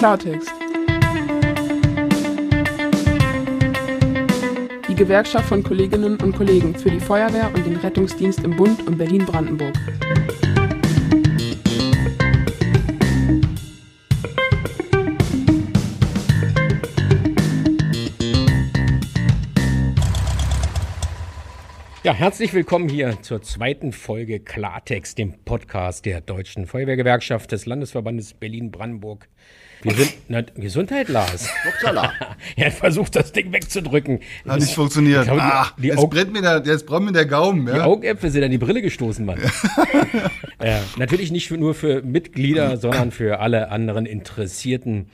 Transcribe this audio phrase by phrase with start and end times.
[0.00, 0.50] Klartext.
[4.88, 8.96] Die Gewerkschaft von Kolleginnen und Kollegen für die Feuerwehr und den Rettungsdienst im Bund und
[8.96, 9.74] Berlin-Brandenburg.
[22.02, 28.32] Ja, herzlich willkommen hier zur zweiten Folge Klartext, dem Podcast der Deutschen Feuerwehrgewerkschaft des Landesverbandes
[28.32, 29.28] Berlin-Brandenburg.
[29.82, 31.48] Wir sind, na, Gesundheit, Lars.
[32.56, 34.20] Er versucht, das Ding wegzudrücken.
[34.46, 35.26] Hat nicht funktioniert.
[35.26, 37.66] Die- Ah, die jetzt Aug- brennt mir der, jetzt brennt mir der Gaumen.
[37.66, 37.84] Die Ja?
[37.84, 39.38] Augäpfel sind an die Brille gestoßen, Mann.
[40.58, 45.06] äh, natürlich nicht für, nur für Mitglieder, sondern für alle anderen Interessierten.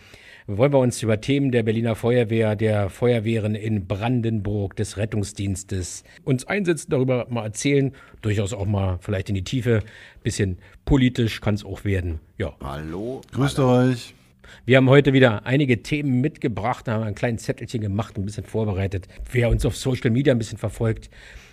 [0.48, 6.44] Wollen wir uns über Themen der Berliner Feuerwehr, der Feuerwehren in Brandenburg, des Rettungsdienstes uns
[6.46, 7.92] einsetzen, darüber mal erzählen,
[8.22, 9.82] durchaus auch mal vielleicht in die Tiefe,
[10.22, 12.20] bisschen politisch kann es auch werden.
[12.38, 13.23] Ja, Hallo.
[13.32, 14.14] Grüßt euch.
[14.64, 19.08] Wir haben heute wieder einige Themen mitgebracht, haben ein kleines Zettelchen gemacht, ein bisschen vorbereitet.
[19.30, 21.10] Wer uns auf Social Media ein bisschen verfolgt,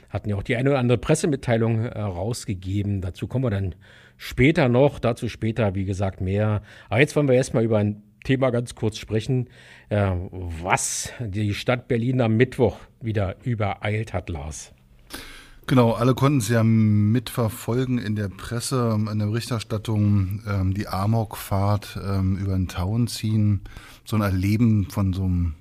[0.10, 3.02] hatten ja auch die eine oder andere Pressemitteilung äh, rausgegeben.
[3.02, 3.76] Dazu kommen wir dann
[4.18, 6.62] später noch, dazu später, wie gesagt, mehr.
[6.90, 9.50] Aber jetzt wollen wir erstmal über ein Thema ganz kurz sprechen,
[9.90, 14.74] äh, was die Stadt Berlin am Mittwoch wieder übereilt hat, Lars.
[15.66, 22.00] Genau, alle konnten es ja mitverfolgen in der Presse, in der Berichterstattung, ähm, die Amokfahrt
[22.04, 23.62] ähm, über den Town ziehen.
[24.04, 25.54] So ein Erleben von so einem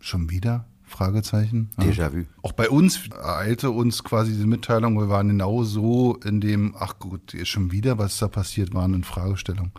[0.00, 0.66] schon wieder?
[0.86, 1.70] Fragezeichen.
[1.78, 1.84] Ja.
[1.84, 2.24] Déjà-vu.
[2.42, 6.98] Auch bei uns ereilte uns quasi diese Mitteilung, wir waren genau so in dem, ach
[6.98, 9.72] gut, ist schon wieder, was da passiert, waren in Fragestellung.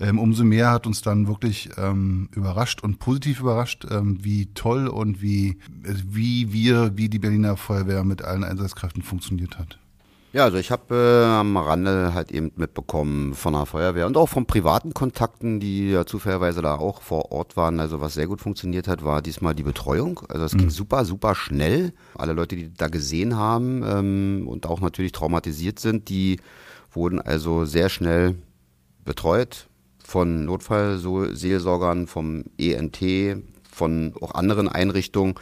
[0.00, 4.88] Ähm, umso mehr hat uns dann wirklich ähm, überrascht und positiv überrascht, ähm, wie toll
[4.88, 9.78] und wie, äh, wie wir, wie die Berliner Feuerwehr mit allen Einsatzkräften funktioniert hat.
[10.34, 14.28] Ja, also ich habe äh, am Rande halt eben mitbekommen von der Feuerwehr und auch
[14.28, 17.78] von privaten Kontakten, die ja zufälligerweise da auch vor Ort waren.
[17.78, 20.22] Also was sehr gut funktioniert hat, war diesmal die Betreuung.
[20.28, 21.92] Also es ging super, super schnell.
[22.16, 26.40] Alle Leute, die da gesehen haben ähm, und auch natürlich traumatisiert sind, die
[26.90, 28.34] wurden also sehr schnell
[29.04, 29.68] betreut
[30.06, 32.98] von Notfallseelsorgern, vom ENT,
[33.70, 35.34] von auch anderen Einrichtungen.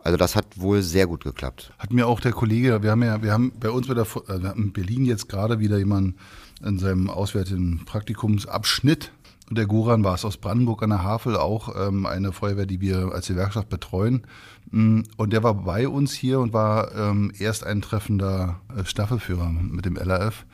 [0.00, 1.72] Also das hat wohl sehr gut geklappt.
[1.78, 4.20] Hat mir auch der Kollege, wir haben ja, wir haben bei uns bei der, Fu-
[4.28, 6.16] äh, wir haben in Berlin jetzt gerade wieder jemanden
[6.64, 9.12] in seinem auswärtigen Praktikumsabschnitt.
[9.48, 12.80] Und der Goran war es aus Brandenburg an der Havel, auch ähm, eine Feuerwehr, die
[12.80, 14.26] wir als Gewerkschaft betreuen.
[14.70, 19.48] Mm, Und der war bei uns hier und war ähm, erst ein treffender äh, Staffelführer
[19.50, 20.44] mit dem LRF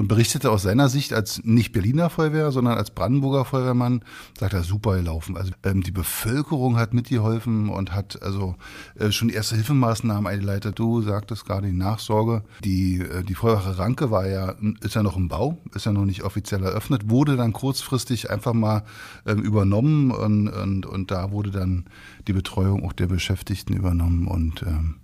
[0.00, 4.02] und berichtete aus seiner Sicht als nicht Berliner Feuerwehr, sondern als Brandenburger Feuerwehrmann,
[4.38, 5.36] sagt er, super gelaufen.
[5.36, 8.54] Also ähm, die Bevölkerung hat mitgeholfen und hat also
[8.98, 10.78] äh, schon erste Hilfemaßnahmen eingeleitet.
[10.78, 12.42] Du sagtest gerade die Nachsorge.
[12.64, 16.06] Die, äh, die Feuerwache Ranke war ja, ist ja noch im Bau, ist ja noch
[16.06, 18.84] nicht offiziell eröffnet, wurde dann kurzfristig einfach mal
[19.26, 21.84] ähm, übernommen und, und, und da wurde dann
[22.26, 24.99] die Betreuung auch der Beschäftigten übernommen und ähm,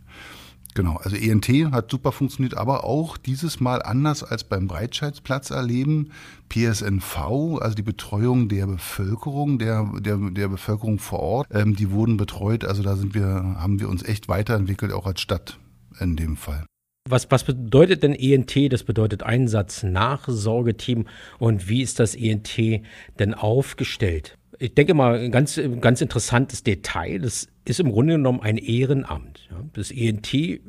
[0.77, 6.11] Genau, also ENT hat super funktioniert, aber auch dieses Mal anders als beim Breitscheidplatz erleben.
[6.51, 7.17] PSNV,
[7.63, 12.67] also die Betreuung der Bevölkerung, der, der, der Bevölkerung vor Ort, ähm, die wurden betreut.
[12.67, 15.59] Also da sind wir, haben wir uns echt weiterentwickelt, auch als Stadt
[15.99, 16.67] in dem Fall.
[17.09, 18.71] Was, was bedeutet denn ENT?
[18.71, 21.07] Das bedeutet Einsatz Nachsorgeteam.
[21.39, 22.83] Und wie ist das ENT
[23.19, 24.37] denn aufgestellt?
[24.59, 27.21] Ich denke mal, ein ganz, ganz interessantes Detail.
[27.21, 29.49] Das ist im Grunde genommen ein Ehrenamt.
[29.73, 30.61] Das ENT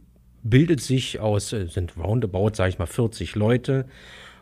[0.43, 3.85] bildet sich aus, äh, sind roundabout, sage ich mal, 40 Leute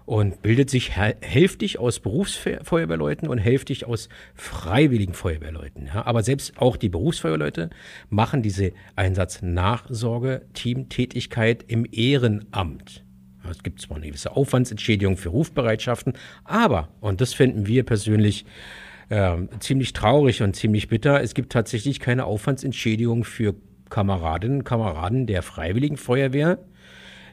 [0.06, 5.90] und bildet sich hä- hälftig aus Berufsfeuerwehrleuten und hälftig aus freiwilligen Feuerwehrleuten.
[5.90, 7.72] Aber selbst auch die Berufsfeuerwehrleute
[8.10, 13.04] machen diese Einsatz-Nachsorge-Teamtätigkeit im Ehrenamt.
[13.50, 18.46] Es gibt zwar eine gewisse Aufwandsentschädigung für Rufbereitschaften, aber, und das finden wir persönlich
[19.10, 23.56] ähm, ziemlich traurig und ziemlich bitter, es gibt tatsächlich keine Aufwandsentschädigung für
[23.90, 26.60] Kameradinnen und Kameraden der Freiwilligen Feuerwehr,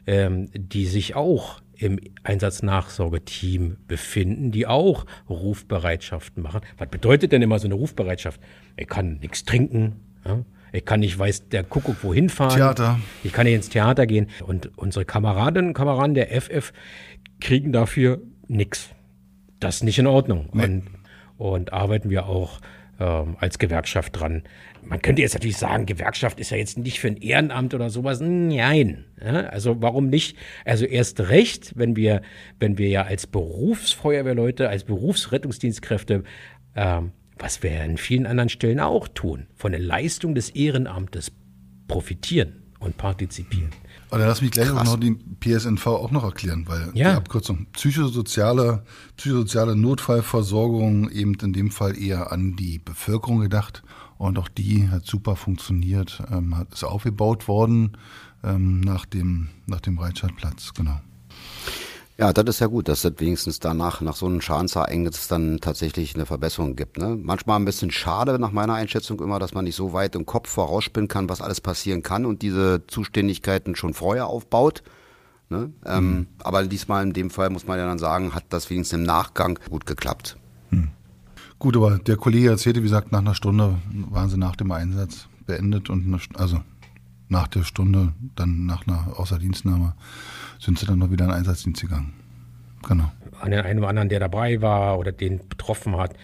[0.05, 6.61] ähm, die sich auch im Einsatznachsorgeteam befinden, die auch Rufbereitschaften machen.
[6.77, 8.39] Was bedeutet denn immer so eine Rufbereitschaft?
[8.77, 9.95] Ich kann nichts trinken,
[10.25, 10.45] ja?
[10.71, 12.55] ich kann nicht weiß der Kuckuck wohin fahren.
[12.55, 12.99] Theater.
[13.23, 14.27] Ich kann nicht ins Theater gehen.
[14.45, 16.73] Und unsere Kameradinnen und Kameraden der FF
[17.39, 18.89] kriegen dafür nichts.
[19.59, 20.47] Das ist nicht in Ordnung.
[20.51, 20.83] Und,
[21.37, 22.59] und arbeiten wir auch
[22.99, 24.43] ähm, als Gewerkschaft dran.
[24.81, 28.19] Man könnte jetzt natürlich sagen, Gewerkschaft ist ja jetzt nicht für ein Ehrenamt oder sowas.
[28.21, 29.05] Nein.
[29.19, 30.37] Also warum nicht?
[30.65, 32.21] Also erst recht, wenn wir,
[32.59, 36.23] wenn wir ja als Berufsfeuerwehrleute, als Berufsrettungsdienstkräfte,
[36.75, 41.31] ähm, was wir ja in vielen anderen Stellen auch tun, von der Leistung des Ehrenamtes
[41.87, 43.71] profitieren und partizipieren.
[44.13, 47.11] Oder lass mich gleich auch noch die PSNV auch noch erklären, weil Ja.
[47.11, 48.83] die Abkürzung psychosoziale,
[49.17, 53.81] psychosoziale Notfallversorgung eben in dem Fall eher an die Bevölkerung gedacht.
[54.19, 57.97] Und auch die hat super funktioniert, ähm, hat, ist aufgebaut worden
[58.43, 61.01] ähm, nach dem, nach dem Breitscheidplatz, genau.
[62.17, 66.13] Ja, das ist ja gut, dass es wenigstens danach, nach so einem Schadensereignis dann tatsächlich
[66.13, 66.97] eine Verbesserung gibt.
[66.97, 67.17] Ne?
[67.19, 70.49] Manchmal ein bisschen schade nach meiner Einschätzung immer, dass man nicht so weit im Kopf
[70.49, 74.83] vorausspinnen kann, was alles passieren kann und diese Zuständigkeiten schon vorher aufbaut.
[75.49, 75.71] Ne?
[75.85, 79.03] Ähm, aber diesmal in dem Fall muss man ja dann sagen, hat das wenigstens im
[79.03, 80.37] Nachgang gut geklappt.
[81.63, 83.77] Gut, aber der Kollege erzählte, wie gesagt, nach einer Stunde
[84.09, 86.59] waren sie nach dem Einsatz beendet und eine, also
[87.29, 89.93] nach der Stunde, dann nach einer Außerdienstnahme,
[90.63, 92.13] sind sie dann noch wieder in den Einsatzdienst gegangen.
[92.85, 93.09] Genau.
[93.39, 96.15] an den einen oder anderen, der dabei war oder den betroffen hat,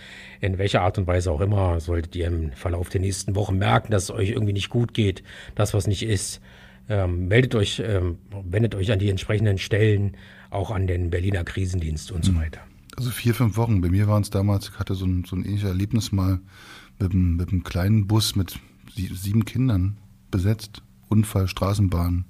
[0.41, 3.91] in welcher Art und Weise auch immer, solltet ihr im Verlauf der nächsten Wochen merken,
[3.91, 5.23] dass es euch irgendwie nicht gut geht,
[5.55, 6.41] das was nicht ist,
[6.89, 10.17] ähm, meldet euch, ähm, wendet euch an die entsprechenden Stellen,
[10.49, 12.59] auch an den Berliner Krisendienst und so weiter.
[12.97, 13.79] Also vier, fünf Wochen.
[13.79, 16.41] Bei mir waren es damals, ich hatte so ein, so ein ähnliches Erlebnis mal
[16.99, 18.59] mit einem, mit einem kleinen Bus mit
[18.93, 19.97] sie- sieben Kindern
[20.31, 20.81] besetzt.
[21.07, 22.25] Unfall, Straßenbahn,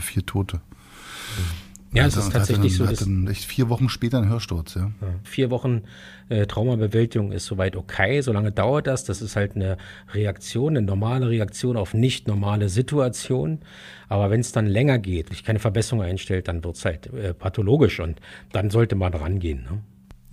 [0.00, 0.60] vier Tote.
[1.92, 4.92] Ja, es ist tatsächlich so, dass dann echt vier Wochen später einen Hörsturz, ja.
[5.24, 5.82] Vier Wochen
[6.28, 9.04] äh, Traumabewältigung ist soweit okay, solange dauert das.
[9.04, 9.76] Das ist halt eine
[10.14, 13.60] Reaktion, eine normale Reaktion auf nicht normale Situationen.
[14.08, 17.98] Aber wenn es dann länger geht, sich keine Verbesserung einstellt, dann wird's halt äh, pathologisch
[17.98, 18.20] und
[18.52, 19.64] dann sollte man rangehen.
[19.64, 19.82] Ne?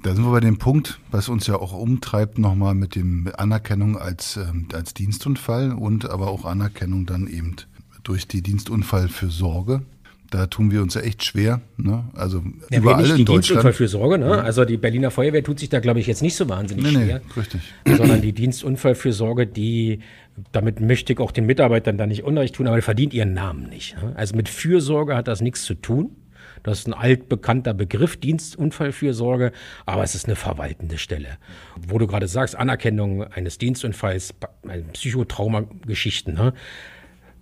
[0.03, 3.97] Da sind wir bei dem Punkt, was uns ja auch umtreibt, nochmal mit dem Anerkennung
[3.97, 7.55] als, ähm, als Dienstunfall und aber auch Anerkennung dann eben
[8.03, 9.81] durch die Dienstunfallfürsorge.
[10.29, 11.61] Da tun wir uns ja echt schwer.
[11.77, 12.03] Ne?
[12.13, 13.45] Also Ja, überall wenig in die Deutschland.
[13.45, 14.41] Dienstunfallfürsorge, ne?
[14.43, 17.05] Also die Berliner Feuerwehr tut sich da, glaube ich, jetzt nicht so wahnsinnig Nee, nee,
[17.05, 17.21] schwer.
[17.37, 17.61] richtig.
[17.85, 19.99] sondern die Dienstunfallfürsorge, die,
[20.51, 23.69] damit möchte ich auch den Mitarbeitern da nicht Unrecht tun, aber die verdient ihren Namen
[23.69, 23.95] nicht.
[24.01, 24.13] ne?
[24.15, 26.11] Also mit Fürsorge hat das nichts zu tun.
[26.63, 29.51] Das ist ein altbekannter Begriff, Dienstunfallfürsorge,
[29.85, 31.37] aber es ist eine verwaltende Stelle.
[31.87, 34.33] Wo du gerade sagst, Anerkennung eines Dienstunfalls,
[34.93, 36.53] Psychotraumageschichten, ne?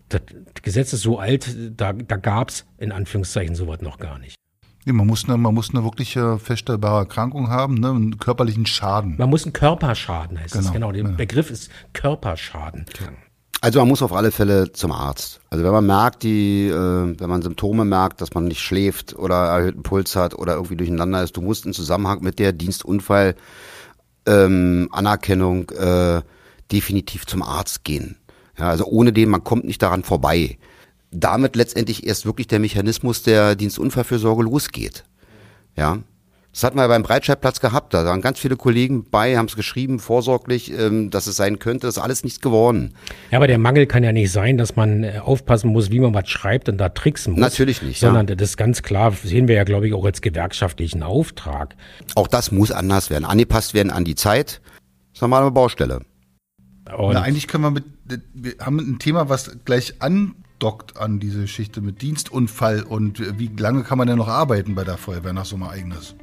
[0.10, 0.22] Das
[0.62, 4.36] Gesetz ist so alt, da, da gab es in Anführungszeichen sowas noch gar nicht.
[4.86, 7.90] Ja, man, muss eine, man muss eine wirkliche feststellbare Erkrankung haben, ne?
[7.90, 9.16] einen körperlichen Schaden.
[9.18, 10.72] Man muss einen Körperschaden, heißt es.
[10.72, 11.18] Genau, Genau, der ja.
[11.18, 12.86] Begriff ist Körperschaden.
[13.62, 15.40] Also man muss auf alle Fälle zum Arzt.
[15.50, 19.48] Also wenn man merkt, die, äh, wenn man Symptome merkt, dass man nicht schläft oder
[19.48, 23.36] erhöhten Puls hat oder irgendwie durcheinander ist, du musst im Zusammenhang mit der Dienstunfall
[24.28, 26.22] ähm, Anerkennung äh,
[26.72, 28.18] definitiv zum Arzt gehen.
[28.58, 30.58] Ja, also ohne den, man kommt nicht daran vorbei.
[31.12, 35.04] Damit letztendlich erst wirklich der Mechanismus der Dienstunfallfürsorge losgeht.
[35.76, 36.00] Ja.
[36.56, 37.94] Das hatten wir beim Breitscheidplatz gehabt.
[37.94, 41.86] Da waren ganz viele Kollegen bei, haben es geschrieben, vorsorglich, ähm, dass es sein könnte.
[41.86, 42.94] Das ist alles nichts geworden.
[43.30, 46.14] Ja, aber der Mangel kann ja nicht sein, dass man äh, aufpassen muss, wie man
[46.14, 47.42] was schreibt und da tricksen muss.
[47.42, 51.04] Natürlich nicht, Sondern das ist ganz klar, sehen wir ja, glaube ich, auch als gewerkschaftlichen
[51.04, 51.76] Auftrag.
[52.16, 54.62] Auch das muss anders werden, angepasst werden an die Zeit.
[55.12, 56.04] Das ist eine normale Baustelle.
[56.94, 57.86] Und Na, eigentlich können wir mit,
[58.34, 63.84] wir haben ein Thema, was gleich andockt an diese Geschichte mit Dienstunfall und wie lange
[63.84, 66.16] kann man denn noch arbeiten bei der Feuerwehr nach so einem Ereignis?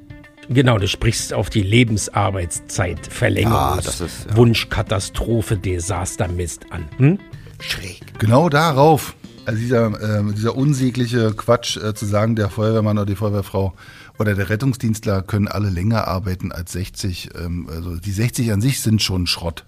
[0.49, 4.37] genau, du sprichst auf die Lebensarbeitszeit, Verlängerung, Ja, das ist, ja.
[4.37, 6.89] Wunschkatastrophe, Desastermist an.
[6.97, 7.19] Hm?
[7.61, 8.19] Schräg.
[8.19, 9.15] Genau darauf,
[9.47, 13.75] also dieser, äh, dieser unsägliche Quatsch äh, zu sagen, der Feuerwehrmann oder die Feuerwehrfrau
[14.19, 17.31] oder der Rettungsdienstler können alle länger arbeiten als 60.
[17.37, 19.65] Ähm, also die 60 an sich sind schon Schrott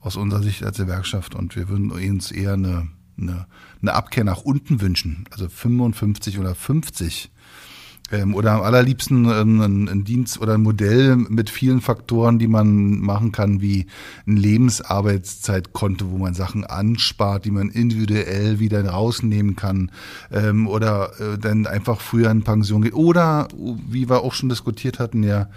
[0.00, 2.88] aus unserer Sicht als Gewerkschaft und wir würden uns eher eine,
[3.18, 3.46] eine,
[3.80, 7.30] eine Abkehr nach unten wünschen, also 55 oder 50.
[8.12, 13.30] Ähm, oder am allerliebsten ein, Dienst oder ein Modell mit vielen Faktoren, die man machen
[13.30, 13.86] kann, wie
[14.26, 19.92] ein Lebensarbeitszeitkonto, wo man Sachen anspart, die man individuell wieder rausnehmen kann
[20.32, 22.94] ähm, oder äh, dann einfach früher in Pension geht.
[22.94, 23.46] Oder,
[23.88, 25.48] wie wir auch schon diskutiert hatten, ja,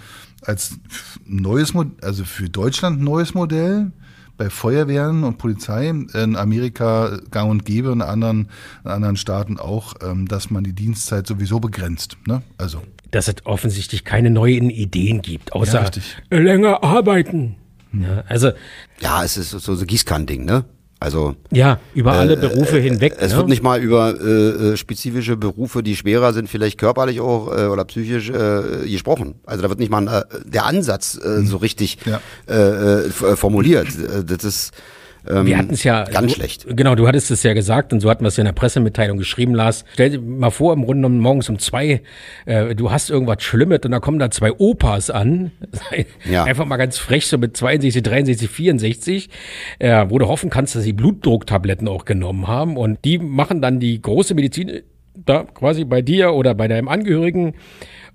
[0.42, 0.78] als
[1.26, 3.92] neues Modell, also für Deutschland neues Modell,
[4.38, 8.50] bei Feuerwehren und Polizei in Amerika gang und gäbe, in anderen,
[8.84, 12.18] in anderen Staaten auch, ähm, dass man die Dienstzeit sowieso begrenzt.
[12.28, 12.42] Ne?
[12.58, 16.18] Also Dass es offensichtlich keine neuen Ideen gibt, außer richtig.
[16.30, 17.56] länger arbeiten.
[17.94, 18.52] Ja, also,
[19.02, 20.66] Ja, es ist so so Gießkannding, ne?
[21.04, 23.16] Also ja, über alle Berufe hinweg.
[23.20, 23.38] es ne?
[23.40, 27.66] wird nicht mal über äh, äh, spezifische Berufe, die schwerer sind, vielleicht körperlich auch äh,
[27.66, 29.36] oder psychisch äh, gesprochen.
[29.46, 32.22] Also da wird nicht mal äh, der Ansatz äh, so richtig Ja.
[32.48, 33.88] äh, äh, äh, formuliert.
[33.90, 34.72] Äh, Das ist
[35.30, 36.66] ähm, Wir hatten es ja ganz du, schlecht.
[36.70, 39.18] Genau, du hattest es ja gesagt und so hatten wir es ja in der Pressemitteilung
[39.18, 39.86] geschrieben, Lars.
[39.94, 42.02] Stell dir mal vor, im Grunde morgens um zwei,
[42.46, 45.52] äh, du hast irgendwas Schlimmes und da kommen da zwei Opas an.
[46.30, 46.46] Ja.
[46.46, 49.30] Einfach mal ganz frech, so mit 62, 63, 64,
[49.80, 52.78] äh, wo du hoffen kannst, dass sie Blutdrucktabletten auch genommen haben.
[52.78, 54.82] Und die machen dann die große Medizin
[55.14, 57.54] da quasi bei dir oder bei deinem Angehörigen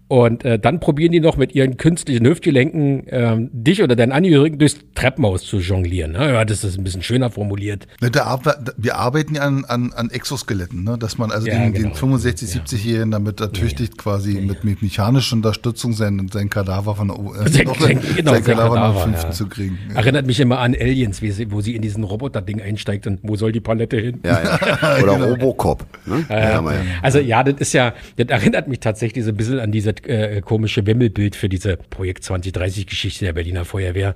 [0.09, 4.59] und äh, dann probieren die noch mit ihren künstlichen Hüftgelenken ähm, dich oder deinen Angehörigen
[4.59, 6.13] durchs Treppenhaus zu jonglieren.
[6.13, 6.33] Ne?
[6.33, 7.87] Ja, das ist ein bisschen schöner formuliert.
[8.01, 8.41] Ne, da,
[8.79, 10.97] wir arbeiten ja an, an, an Exoskeletten, ne?
[10.99, 11.89] dass man also Ja, den, genau.
[11.91, 17.17] den 65, 70-Jährigen damit ertüchtigt, quasi mit, mit mechanischer Unterstützung sein, sein Kadaver von der,
[17.45, 19.31] äh, Sein- noch sein- genau, sein Kadaver nach Kadaver, 15 ja.
[19.31, 19.79] zu kriegen.
[19.91, 19.97] Ja.
[19.97, 23.37] Erinnert mich immer an Aliens, wie sie, wo sie in diesen Roboter-Ding einsteigt und wo
[23.37, 24.21] soll die Palette hin?
[24.25, 24.99] Ja, ja.
[25.03, 25.85] Oder Robocop.
[26.07, 26.25] Ne?
[26.31, 26.73] Ja, ja.
[27.03, 30.41] Also ja, das ist ja, das erinnert mich tatsächlich so ein bisschen an dieses äh,
[30.41, 34.15] komische Wimmelbild für diese Projekt 2030 Geschichte der Berliner Feuerwehr.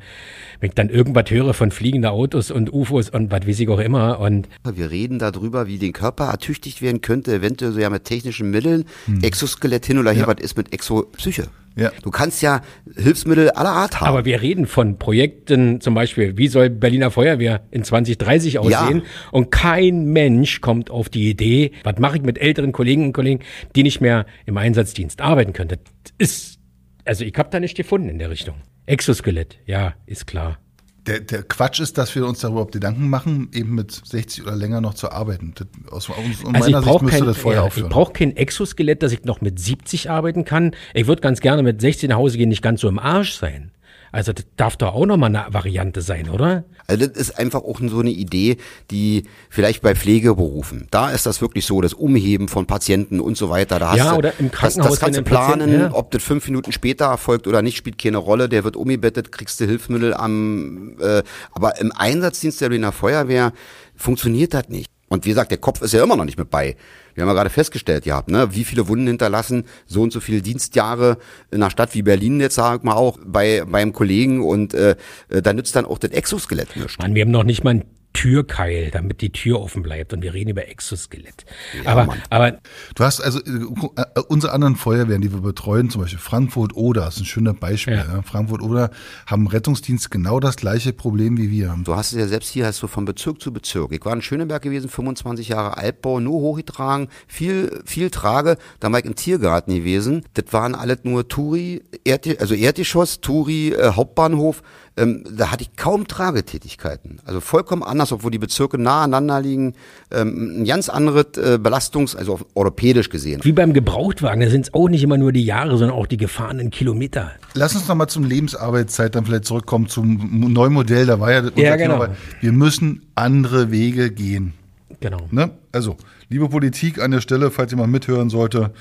[0.60, 3.78] Wenn ich dann irgendwas höre von fliegenden Autos und UFOs und was weiß ich auch
[3.78, 8.04] immer und Wir reden darüber, wie den Körper ertüchtigt werden könnte, eventuell so ja mit
[8.04, 8.84] technischen Mitteln,
[9.22, 11.48] Exoskelett hin oder her, was ist mit Exopsyche.
[11.76, 11.90] Ja.
[12.02, 12.60] Du kannst ja
[12.96, 14.08] Hilfsmittel aller Art haben.
[14.08, 18.98] Aber wir reden von Projekten, zum Beispiel, wie soll Berliner Feuerwehr in 2030 aussehen?
[18.98, 19.30] Ja.
[19.30, 23.40] Und kein Mensch kommt auf die Idee, was mache ich mit älteren Kolleginnen und Kollegen,
[23.74, 25.68] die nicht mehr im Einsatzdienst arbeiten können.
[25.68, 25.78] Das
[26.18, 26.58] ist,
[27.04, 28.56] also ich habe da nicht gefunden in der Richtung.
[28.86, 30.58] Exoskelett, ja, ist klar.
[31.06, 34.80] Der, der Quatsch ist, dass wir uns darüber Gedanken machen, eben mit 60 oder länger
[34.80, 35.52] noch zu arbeiten.
[35.56, 37.90] Das, aus, aus Also ich meiner Sicht brauche müsste kein, das vorher ja, ich aufhören.
[37.90, 40.76] brauch kein Exoskelett, dass ich noch mit 70 arbeiten kann.
[40.94, 43.72] Ich würde ganz gerne mit 16 nach Hause gehen, nicht ganz so im Arsch sein.
[44.12, 46.64] Also das darf doch auch nochmal eine Variante sein, oder?
[46.86, 48.58] Also das ist einfach auch so eine Idee,
[48.90, 53.48] die vielleicht bei Pflegeberufen, da ist das wirklich so, das Umheben von Patienten und so
[53.48, 53.78] weiter.
[53.78, 55.94] Da hast Ja, du, oder im das, Krankenhaus, das kannst du planen, ja.
[55.94, 58.50] ob das fünf Minuten später erfolgt oder nicht, spielt keine Rolle.
[58.50, 63.54] Der wird umgebettet, kriegst du Hilfsmittel am, äh, aber im Einsatzdienst der Berliner Feuerwehr
[63.96, 64.90] funktioniert das nicht.
[65.08, 66.76] Und wie gesagt, der Kopf ist ja immer noch nicht mit bei.
[67.14, 70.42] Wir haben ja gerade festgestellt gehabt, ne, wie viele Wunden hinterlassen, so und so viele
[70.42, 71.18] Dienstjahre
[71.50, 74.96] in einer Stadt wie Berlin jetzt, sag mal auch, bei beim Kollegen und äh,
[75.28, 76.98] äh, da nützt dann auch das Exoskelett nichts.
[76.98, 80.34] Mann, wir haben noch nicht mal ein Türkeil, damit die Tür offen bleibt und wir
[80.34, 81.44] reden über Exoskelett.
[81.84, 82.22] aber, Mann.
[82.30, 82.58] aber
[82.94, 87.08] Du hast also äh, äh, unsere anderen Feuerwehren, die wir betreuen, zum Beispiel Frankfurt oder,
[87.08, 87.94] ist ein schöner Beispiel.
[87.94, 88.14] Ja.
[88.14, 88.22] Ja.
[88.22, 88.90] Frankfurt oder
[89.26, 91.76] haben im Rettungsdienst genau das gleiche Problem wie wir.
[91.84, 93.92] Du hast es ja selbst hier, hast du von Bezirk zu Bezirk.
[93.92, 98.56] Ich war in Schöneberg gewesen, 25 Jahre Altbau, nur hochgetragen, viel, viel Trage.
[98.80, 100.24] Da war ich im Tiergarten gewesen.
[100.34, 104.62] Das waren alles nur Turi, Erd, also Erdgeschoss, Turi, äh, Hauptbahnhof.
[104.96, 107.20] Ähm, da hatte ich kaum Tragetätigkeiten.
[107.24, 109.74] Also vollkommen anders, obwohl die Bezirke nah aneinander liegen.
[110.10, 113.40] Ähm, ein ganz anderes äh, Belastungs-, also auf, europäisch gesehen.
[113.42, 116.18] wie beim Gebrauchtwagen, da sind es auch nicht immer nur die Jahre, sondern auch die
[116.18, 117.32] gefahrenen Kilometer.
[117.54, 121.06] Lass uns nochmal zum Lebensarbeitszeit dann vielleicht zurückkommen, zum neuen Modell.
[121.06, 121.98] Da war ja unser Ja, Thema, genau.
[122.00, 124.52] weil Wir müssen andere Wege gehen.
[125.00, 125.26] Genau.
[125.30, 125.50] Ne?
[125.72, 125.96] Also,
[126.28, 128.72] liebe Politik an der Stelle, falls jemand mithören sollte,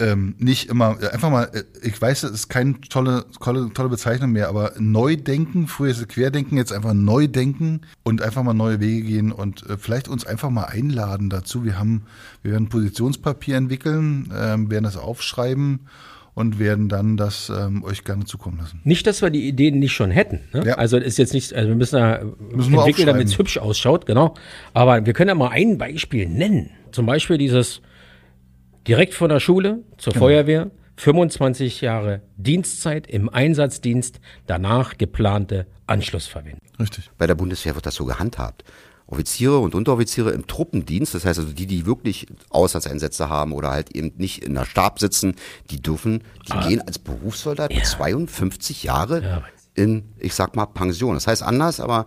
[0.00, 3.88] ähm, nicht immer, äh, einfach mal, äh, ich weiß, das ist keine tolle, tolle, tolle
[3.88, 8.42] Bezeichnung mehr, aber neu denken, früher ist es Querdenken, jetzt einfach neu denken und einfach
[8.42, 11.64] mal neue Wege gehen und äh, vielleicht uns einfach mal einladen dazu.
[11.64, 12.02] Wir haben,
[12.42, 15.80] wir werden Positionspapier entwickeln, ähm, werden das aufschreiben
[16.34, 18.80] und werden dann das ähm, euch gerne zukommen lassen.
[18.82, 20.40] Nicht, dass wir die Ideen nicht schon hätten.
[20.52, 20.66] Ne?
[20.66, 20.74] Ja.
[20.74, 22.20] Also ist jetzt nicht, also wir müssen da
[22.52, 24.34] Müssen entwickeln, damit es hübsch ausschaut, genau.
[24.72, 26.70] Aber wir können ja mal ein Beispiel nennen.
[26.90, 27.80] Zum Beispiel dieses
[28.86, 30.26] direkt von der Schule zur Genau.
[30.26, 36.60] Feuerwehr, 25 Jahre Dienstzeit im Einsatzdienst, danach geplante Anschlussverwendung.
[36.78, 37.10] Richtig.
[37.18, 38.64] Bei der Bundeswehr wird das so gehandhabt.
[39.06, 43.94] Offiziere und Unteroffiziere im Truppendienst, das heißt also die, die wirklich Auslandseinsätze haben oder halt
[43.94, 45.34] eben nicht in der Stab sitzen,
[45.70, 49.42] die dürfen, die gehen als Berufssoldat mit 52 Jahre
[49.74, 51.14] in, ich sag mal, Pension.
[51.14, 52.06] Das heißt anders, aber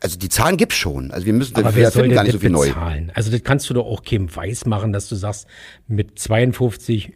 [0.00, 1.10] also die Zahlen gibt's schon.
[1.12, 2.72] Also wir müssen, Aber wir wer soll erfinden denn gar nicht so viel neu.
[3.14, 5.46] Also das kannst du doch auch keinem weiß machen, dass du sagst,
[5.86, 7.12] mit 52,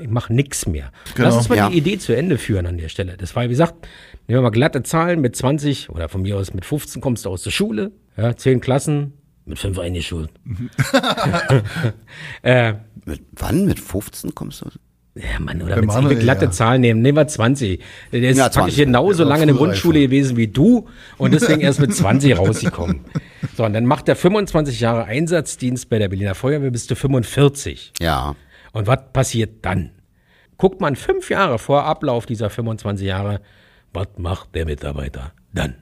[0.00, 0.92] ich mache nix mehr.
[1.14, 1.28] Genau.
[1.28, 1.70] Lass uns mal Ja.
[1.70, 3.16] die Idee zu Ende führen an der Stelle.
[3.16, 3.86] Das war, wie gesagt,
[4.28, 7.30] nehmen wir mal glatte Zahlen, mit 20 oder von mir aus mit 15 kommst du
[7.30, 9.14] aus der Schule, ja, 10 Klassen,
[9.46, 10.30] mit 5 eingeschult.
[12.42, 12.74] äh,
[13.04, 13.64] Mit, wann?
[13.64, 14.66] Mit 15 kommst du?
[15.14, 16.50] Ja, Mann, oder wenn wir glatte ja.
[16.50, 17.82] Zahlen nehmen, nehmen wir 20.
[18.12, 18.76] Der ist Ja, praktisch 20.
[18.86, 20.88] genauso Ja, lange in der Grundschule gewesen wie du
[21.18, 23.00] und deswegen erst mit 20 rausgekommen.
[23.54, 27.92] So, und dann macht er 25 Jahre Einsatzdienst bei der Berliner Feuerwehr bis zu 45.
[28.00, 28.36] Ja.
[28.72, 29.90] Und was passiert dann?
[30.56, 33.40] Guckt man fünf Jahre vor Ablauf dieser 25 Jahre,
[33.92, 35.74] was macht der Mitarbeiter dann?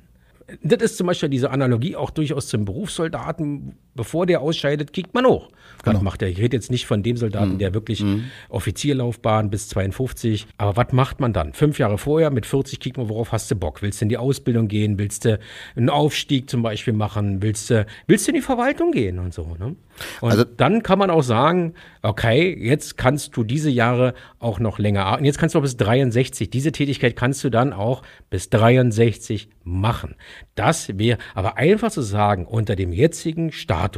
[0.65, 5.26] Das ist zum Beispiel diese Analogie auch durchaus zum Berufssoldaten, bevor der ausscheidet, kriegt man
[5.26, 5.50] hoch.
[5.85, 6.02] Was Genau.
[6.02, 6.28] macht der?
[6.30, 8.02] Ich rede jetzt nicht von dem Soldaten, der wirklich
[8.49, 10.47] Offizierlaufbahn bis 52.
[10.59, 11.52] Aber was macht man dann?
[11.54, 13.83] Fünf Jahre vorher, mit 40 kriegt man, worauf hast du Bock?
[13.83, 14.99] Willst du in die Ausbildung gehen?
[14.99, 15.38] Willst du
[15.76, 17.42] einen Aufstieg zum Beispiel machen?
[17.42, 19.57] Willst du, willst du in die Verwaltung gehen und so?
[19.59, 19.76] Ne?
[20.21, 24.78] Und Also- dann kann man auch sagen, okay, jetzt kannst du diese Jahre auch noch
[24.78, 25.25] länger arbeiten.
[25.26, 26.49] Jetzt kannst du auch bis 63.
[26.50, 30.14] Diese Tätigkeit kannst du dann auch bis 63 machen.
[30.54, 33.90] Das wäre, aber einfach zu sagen, unter dem jetzigen Status,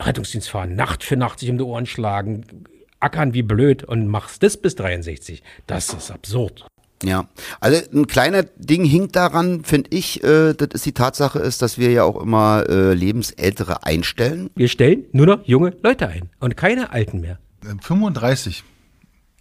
[0.00, 2.64] Rettungsdienst fahren, Nacht für Nacht sich um die Ohren schlagen,
[3.00, 5.42] ackern wie blöd und machst das bis 63.
[5.66, 6.66] Das ist absurd.
[7.02, 7.28] Ja,
[7.60, 11.78] also ein kleiner Ding hinkt daran, finde ich, äh, das ist die Tatsache ist, dass
[11.78, 14.50] wir ja auch immer äh, Lebensältere einstellen.
[14.56, 17.38] Wir stellen nur noch junge Leute ein und keine alten mehr.
[17.64, 18.64] Äh, 35.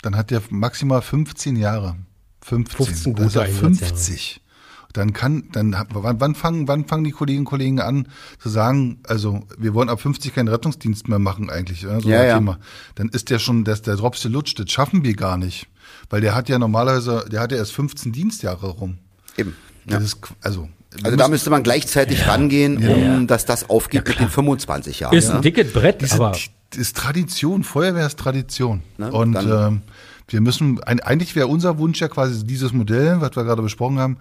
[0.04, 1.96] Dann hat der maximal 15 Jahre.
[2.44, 2.86] 15.
[2.86, 3.96] 15 Dann ist er gute Einsatzjahre.
[3.96, 4.42] 50.
[4.98, 8.08] Dann kann, dann, wann, wann fangen, wann fangen die Kolleginnen und Kollegen an
[8.42, 12.22] zu sagen, also, wir wollen ab 50 keinen Rettungsdienst mehr machen eigentlich, ja, so Ja,
[12.22, 12.38] ein ja.
[12.40, 12.58] Thema.
[12.96, 15.68] Dann ist der schon, das, der Drops gelutscht, das schaffen wir gar nicht.
[16.10, 18.98] Weil der hat ja normalerweise, der hat ja erst 15 Dienstjahre rum.
[19.38, 19.56] Eben.
[19.86, 19.98] Ja.
[20.00, 20.68] Das ist, also,
[21.04, 25.16] Also da müsste man gleichzeitig rangehen, um dass das aufgeht mit den 25 Jahren.
[25.16, 25.36] Ist ja?
[25.36, 28.82] ein dickes Brett, Diese, aber das ist Tradition, Feuerwehr ist Tradition.
[28.98, 29.82] Ne, Und dann- ähm,
[30.30, 34.18] wir müssen, eigentlich wäre unser Wunsch ja quasi dieses Modell, was wir gerade besprochen haben,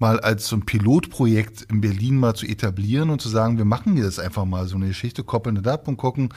[0.00, 3.94] mal als so ein Pilotprojekt in Berlin mal zu etablieren und zu sagen, wir machen
[3.94, 6.30] hier das einfach mal so eine Geschichte, koppeln das ab und gucken,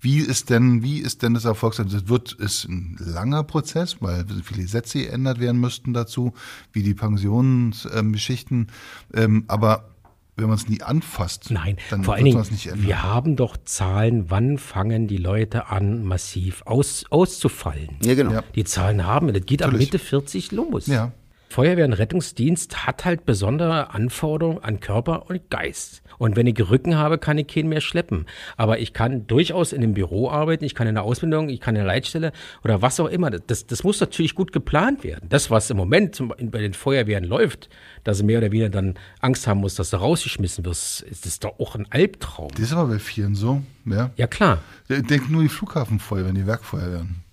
[0.00, 2.02] wie ist denn, wie ist denn das Erfolgserlebnis?
[2.02, 6.32] Das wird, ist ein langer Prozess, weil viele Gesetze geändert werden müssten dazu,
[6.72, 8.68] wie die Pensionsgeschichten,
[9.14, 9.90] ähm, aber
[10.36, 12.86] wenn man es nie anfasst, Nein, dann vor allen wird Dingen, man es nicht ändern.
[12.86, 17.96] wir haben doch Zahlen, wann fangen die Leute an, massiv aus, auszufallen.
[18.02, 18.32] Ja, genau.
[18.32, 18.44] Ja.
[18.54, 19.92] Die Zahlen haben wir, das geht ab Natürlich.
[19.92, 20.86] Mitte 40 los.
[20.86, 21.12] Ja.
[21.50, 26.00] Feuerwehr und Rettungsdienst hat halt besondere Anforderungen an Körper und Geist.
[26.16, 28.26] Und wenn ich Rücken habe, kann ich keinen mehr schleppen.
[28.56, 31.74] Aber ich kann durchaus in einem Büro arbeiten, ich kann in der Ausbildung, ich kann
[31.74, 32.30] in der Leitstelle
[32.62, 33.30] oder was auch immer.
[33.30, 35.28] Das, das muss natürlich gut geplant werden.
[35.28, 37.68] Das, was im Moment zum, bei den Feuerwehren läuft,
[38.04, 41.40] dass du mehr oder weniger dann Angst haben musst, dass du rausgeschmissen wirst, ist das
[41.40, 42.52] doch auch ein Albtraum.
[42.52, 44.12] Das ist aber bei vielen so, ja.
[44.14, 44.58] Ja, klar.
[44.88, 47.24] Denk nur die Flughafenfeuerwehren, die Werkfeuerwehren.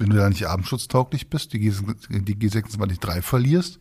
[0.00, 1.72] Wenn du da nicht abendschutztauglich bist, die, G,
[2.08, 3.78] die G26 verlierst,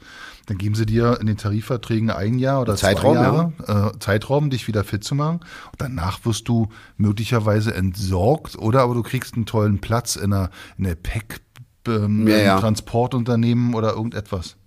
[0.47, 4.49] dann geben sie dir in den Tarifverträgen ein Jahr oder Zeitraum, zwei Jahre äh, Zeitraum,
[4.49, 5.39] dich wieder fit zu machen.
[5.71, 10.49] Und danach wirst du möglicherweise entsorgt oder aber du kriegst einen tollen Platz in einer,
[10.77, 11.39] in der PEC,
[11.88, 12.59] ähm, Ja, ja.
[12.59, 14.58] Transportunternehmen oder irgendetwas.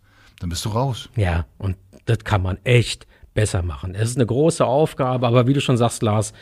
[0.40, 1.10] Dann bist du raus.
[1.16, 3.94] Ja, und das kann man echt besser machen.
[3.94, 6.32] Es ist eine große Aufgabe, aber wie du schon sagst, Lars,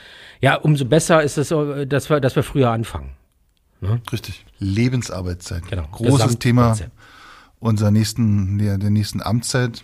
[0.40, 3.16] ja, umso besser ist es, äh, dass wir, dass wir früher anfangen.
[3.83, 4.45] Richtig.
[4.59, 5.66] Lebensarbeitszeit.
[5.69, 5.87] Genau.
[5.90, 6.77] Großes Thema
[7.59, 9.83] unserer nächsten, der, der nächsten Amtszeit.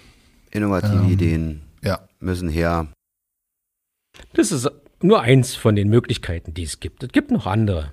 [0.50, 2.00] Innovative Ähm, Ideen Ja.
[2.20, 2.88] müssen her.
[4.32, 4.70] Das ist
[5.02, 7.02] nur eins von den Möglichkeiten, die es gibt.
[7.02, 7.92] Es gibt noch andere.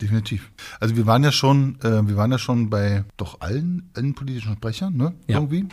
[0.00, 0.50] Definitiv.
[0.80, 4.96] Also wir waren ja schon, äh, wir waren ja schon bei doch allen innenpolitischen Sprechern,
[4.96, 5.14] ne?
[5.28, 5.36] Ja.
[5.36, 5.66] Irgendwie.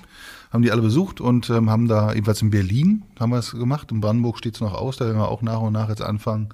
[0.52, 3.92] Haben die alle besucht und ähm, haben da, jedenfalls in Berlin haben wir es gemacht.
[3.92, 6.50] In Brandenburg steht es noch aus, da werden wir auch nach und nach jetzt anfangen,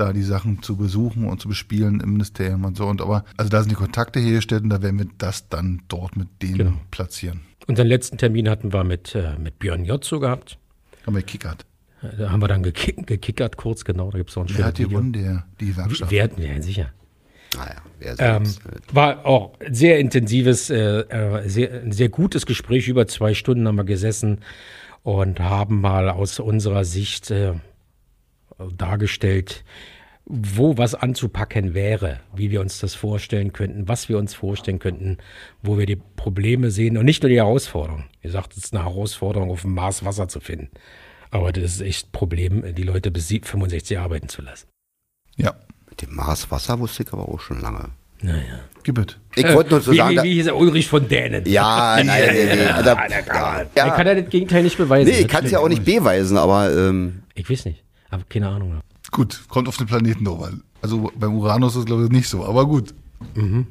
[0.00, 2.86] da die Sachen zu besuchen und zu bespielen im Ministerium und so.
[2.86, 6.16] Und aber, also da sind die Kontakte hergestellt und da werden wir das dann dort
[6.16, 6.72] mit denen Genau.
[6.90, 7.40] platzieren.
[7.66, 10.58] Unseren letzten Termin hatten wir mit, äh, mit Björn Jotzo gehabt.
[11.06, 11.66] Haben wir gekickert.
[12.02, 14.10] Äh, Da haben wir dann gekick, gekickert kurz, genau.
[14.10, 14.88] Da gibt es auch ein Wer hat Video.
[14.88, 15.12] gewonnen?
[15.12, 15.76] Der, die.
[15.76, 16.90] Wir hatten, ja, sicher.
[17.56, 18.62] Naja, wer Ähm, selbst.
[18.94, 22.86] war auch sehr intensives, äh, äh, sehr, ein sehr gutes Gespräch.
[22.88, 24.38] Über zwei Stunden haben wir gesessen
[25.02, 27.54] und haben mal aus unserer Sicht äh,
[28.76, 29.64] dargestellt,
[30.26, 35.18] wo was anzupacken wäre, wie wir uns das vorstellen könnten, was wir uns vorstellen könnten,
[35.62, 38.04] wo wir die Probleme sehen und nicht nur die Herausforderung.
[38.20, 40.68] Wie gesagt, es ist eine Herausforderung, auf dem Mars Wasser zu finden.
[41.30, 44.66] Aber das ist echt ein Problem, die Leute bis 65 arbeiten zu lassen.
[45.36, 45.54] Ja.
[45.88, 47.90] Mit dem Mars Wasser wusste ich aber auch schon lange.
[48.22, 48.60] Naja.
[48.82, 49.18] Gibbet.
[49.34, 50.56] Ich wollte nur so wie, sagen, wie, wie hieß er?
[50.56, 51.44] Ulrich von Dänen.
[51.46, 53.86] ja, nein, nein, nein, nein, der kann, ja.
[53.86, 55.10] Er kann ja das Gegenteil nicht beweisen.
[55.10, 57.82] nee, ich kann es ja auch nicht beweisen, aber ähm, Ich weiß nicht.
[58.10, 58.80] Aber keine Ahnung.
[59.10, 60.62] Gut, kommt auf den Planeten drauf an.
[60.82, 62.94] Also beim Uranus ist es glaube ich nicht so, aber gut.
[63.36, 63.66] Haben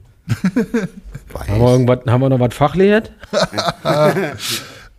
[1.48, 3.12] wir, irgendwas, haben wir noch was Fachlehrt?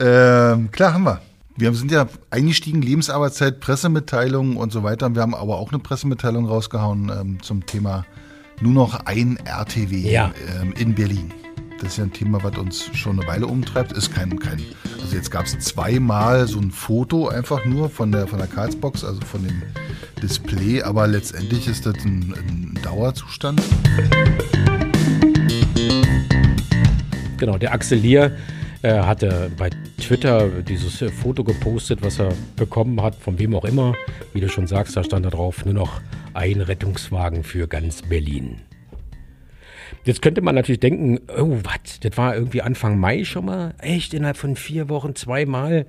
[0.03, 1.21] Ähm, klar haben wir.
[1.57, 5.15] Wir sind ja eingestiegen, Lebensarbeitszeit, Pressemitteilungen und so weiter.
[5.15, 8.07] Wir haben aber auch eine Pressemitteilung rausgehauen ähm, zum Thema
[8.63, 10.33] nur noch ein RTW Ja.
[10.63, 11.33] ähm, in Berlin.
[11.81, 13.93] Das ist ja ein Thema, was uns schon eine Weile umtreibt.
[13.93, 14.61] Ist kein, kein
[15.03, 19.03] also jetzt gab es zweimal so ein Foto einfach nur von der, von der Karlsbox,
[19.03, 19.63] also von dem
[20.23, 23.63] Display, aber letztendlich ist das ein, ein Dauerzustand.
[27.39, 28.37] Genau, der Axel Lier
[28.83, 33.65] Er hatte bei Twitter dieses äh, Foto gepostet, was er bekommen hat, von wem auch
[33.65, 33.95] immer.
[34.35, 36.03] Wie du schon sagst, da stand da drauf nur noch
[36.35, 38.61] ein Rettungswagen für ganz Berlin.
[40.05, 43.75] Jetzt könnte man natürlich denken, oh, was, das war irgendwie Anfang Mai schon mal?
[43.79, 45.87] Echt, innerhalb von vier Wochen zweimal?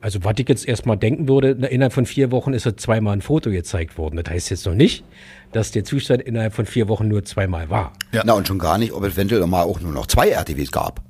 [0.00, 3.22] Also, was ich jetzt erstmal denken würde, innerhalb von vier Wochen ist er zweimal ein
[3.22, 4.20] Foto gezeigt worden.
[4.22, 5.04] Das heißt jetzt noch nicht,
[5.52, 7.92] dass der Zustand innerhalb von vier Wochen nur zweimal war.
[8.12, 8.22] Ja.
[8.24, 11.02] Na, und schon gar nicht, ob es eventuell mal auch nur noch zwei RTWs gab.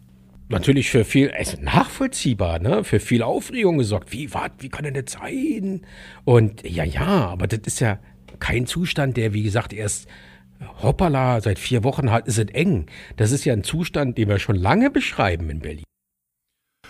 [0.48, 2.82] Natürlich für viel, also nachvollziehbar, ne?
[2.82, 4.12] Für viel Aufregung gesorgt.
[4.12, 5.82] Wie, was, wie kann denn das sein?
[6.24, 8.00] Und ja, ja, aber das ist ja
[8.40, 10.08] kein Zustand, der, wie gesagt, erst
[10.82, 12.86] hoppala, seit vier Wochen hat, ist es eng.
[13.16, 15.84] Das ist ja ein Zustand, den wir schon lange beschreiben in Berlin.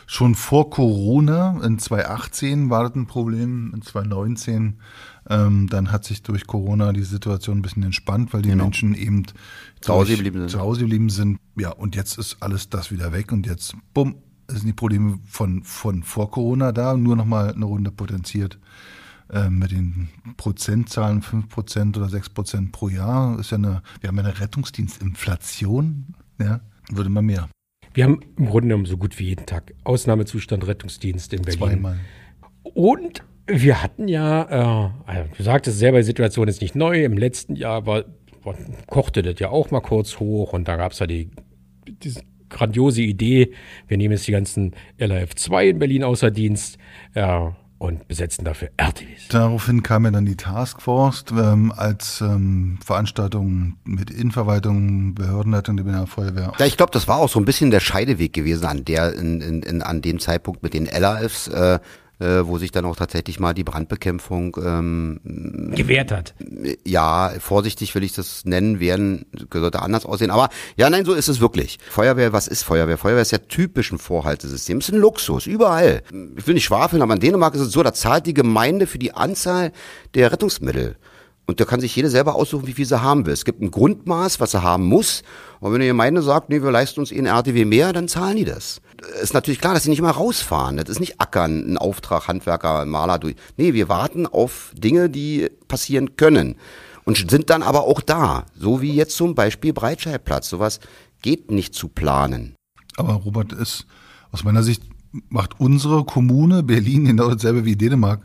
[0.06, 4.80] Schon vor Corona, in 2018 war das ein Problem, in 2019,
[5.28, 8.64] ähm, dann hat sich durch Corona die Situation ein bisschen entspannt, weil die genau.
[8.64, 9.26] Menschen eben
[9.80, 10.50] zu Hause geblieben sind.
[10.50, 11.38] Zu Hause geblieben sind.
[11.56, 14.16] Ja, und jetzt ist alles das wieder weg und jetzt, bumm,
[14.48, 18.58] sind die Probleme von, von vor Corona da, nur nochmal eine Runde potenziert.
[19.32, 24.24] Ähm, mit den Prozentzahlen 5% oder 6% pro Jahr ist ja eine, wir haben ja
[24.24, 27.48] eine Rettungsdienstinflation, ja, würde man mehr.
[27.94, 31.58] Wir haben im Grunde genommen so gut wie jeden Tag Ausnahmezustand Rettungsdienst in Berlin.
[31.60, 32.00] Zweimal.
[32.62, 37.04] Und wir hatten ja, äh, also du sagtest selber, die Situation ist nicht neu.
[37.04, 38.04] Im letzten Jahr war,
[38.42, 41.30] war, kochte das ja auch mal kurz hoch und da gab es ja die,
[41.86, 43.52] diese grandiose Idee,
[43.86, 46.78] wir nehmen jetzt die ganzen LAF 2 in Berlin außer Dienst.
[47.14, 49.28] Äh, und besetzen dafür RTWs.
[49.30, 56.52] Daraufhin kam ja dann die Taskforce ähm, als ähm, Veranstaltung mit Innenverwaltung, Behördenleitung der Feuerwehr.
[56.58, 59.40] Ja, ich glaube, das war auch so ein bisschen der Scheideweg gewesen an der in,
[59.40, 61.48] in, in an dem Zeitpunkt mit den LAFs.
[61.48, 61.78] Äh,
[62.20, 66.34] äh, wo sich dann auch tatsächlich mal die Brandbekämpfung ähm, gewehrt hat.
[66.86, 70.30] Ja, vorsichtig will ich das nennen, werden sollte anders aussehen.
[70.30, 71.78] Aber ja, nein, so ist es wirklich.
[71.88, 72.98] Feuerwehr, was ist Feuerwehr?
[72.98, 74.78] Feuerwehr ist ja typisch ein Vorhaltesystem.
[74.78, 76.02] Es ist ein Luxus, überall.
[76.36, 78.98] Ich will nicht schwafeln, aber in Dänemark ist es so, da zahlt die Gemeinde für
[78.98, 79.72] die Anzahl
[80.14, 80.96] der Rettungsmittel.
[81.50, 83.32] Und da kann sich jeder selber aussuchen, wie viel sie haben will.
[83.32, 85.22] Es gibt ein Grundmaß, was er haben muss.
[85.58, 88.36] Und wenn die Gemeinde sagt, nee, wir leisten uns eh ein RTW mehr, dann zahlen
[88.36, 88.80] die das.
[89.22, 90.76] Ist natürlich klar, dass sie nicht immer rausfahren.
[90.76, 93.36] Das ist nicht ackern, ein Auftrag, Handwerker, Maler durch.
[93.56, 96.56] Nee, wir warten auf Dinge, die passieren können.
[97.04, 98.44] Und sind dann aber auch da.
[98.58, 100.48] So wie jetzt zum Beispiel Breitscheidplatz.
[100.48, 100.80] Sowas
[101.22, 102.54] geht nicht zu planen.
[102.96, 103.86] Aber Robert ist,
[104.32, 104.82] aus meiner Sicht,
[105.28, 108.22] macht unsere Kommune Berlin genau dasselbe wie Dänemark.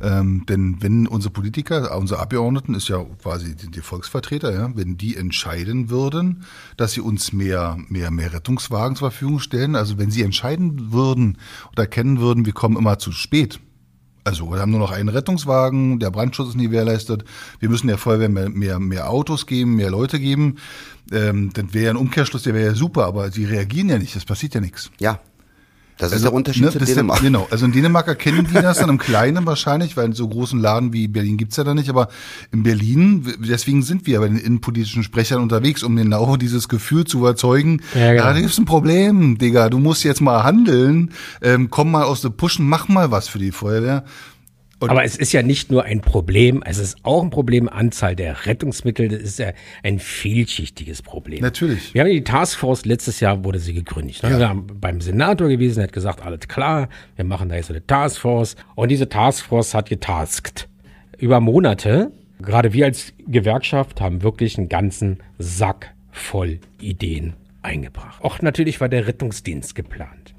[0.00, 4.96] Ähm, denn wenn unsere Politiker, unsere Abgeordneten ist ja quasi die, die, Volksvertreter, ja, wenn
[4.96, 6.44] die entscheiden würden,
[6.76, 11.38] dass sie uns mehr, mehr, mehr Rettungswagen zur Verfügung stellen, also wenn sie entscheiden würden
[11.72, 13.60] oder erkennen würden, wir kommen immer zu spät,
[14.24, 17.24] also wir haben nur noch einen Rettungswagen, der Brandschutz ist nie gewährleistet.
[17.60, 20.56] Wir müssen der Feuerwehr mehr, mehr, mehr Autos geben, mehr Leute geben.
[21.12, 24.24] Ähm, dann wäre ein Umkehrschluss, der wäre ja super, aber sie reagieren ja nicht, es
[24.24, 24.90] passiert ja nichts.
[24.98, 25.20] Ja,
[25.96, 27.20] das also, ist der Unterschied ne, zu Dänemark.
[27.20, 30.26] Der, genau, also in Dänemark erkennen die das dann im Kleinen wahrscheinlich, weil in so
[30.28, 32.08] großen Laden wie Berlin gibt's ja da nicht, aber
[32.52, 37.18] in Berlin, deswegen sind wir bei den innenpolitischen Sprechern unterwegs, um genau dieses Gefühl zu
[37.18, 38.24] überzeugen, ja, genau.
[38.24, 42.30] da gibt's ein Problem, Digga, du musst jetzt mal handeln, ähm, komm mal aus der
[42.30, 44.04] Pushen, mach mal was für die Feuerwehr.
[44.84, 48.14] Und Aber es ist ja nicht nur ein Problem, es ist auch ein Problem, Anzahl
[48.14, 51.40] der Rettungsmittel, das ist ja ein vielschichtiges Problem.
[51.40, 51.94] Natürlich.
[51.94, 54.22] Wir haben die Taskforce, letztes Jahr wurde sie gegründet.
[54.22, 54.32] Ne?
[54.32, 54.38] Ja.
[54.38, 58.56] Wir haben beim Senator gewesen, hat gesagt, alles klar, wir machen da jetzt eine Taskforce.
[58.74, 60.68] Und diese Taskforce hat getaskt.
[61.16, 68.22] Über Monate, gerade wir als Gewerkschaft haben wirklich einen ganzen Sack voll Ideen eingebracht.
[68.22, 70.34] Auch natürlich war der Rettungsdienst geplant.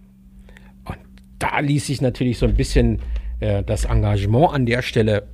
[0.84, 0.97] Und
[1.39, 2.99] da ließ sich natürlich so ein bisschen
[3.39, 5.28] äh, das Engagement an der Stelle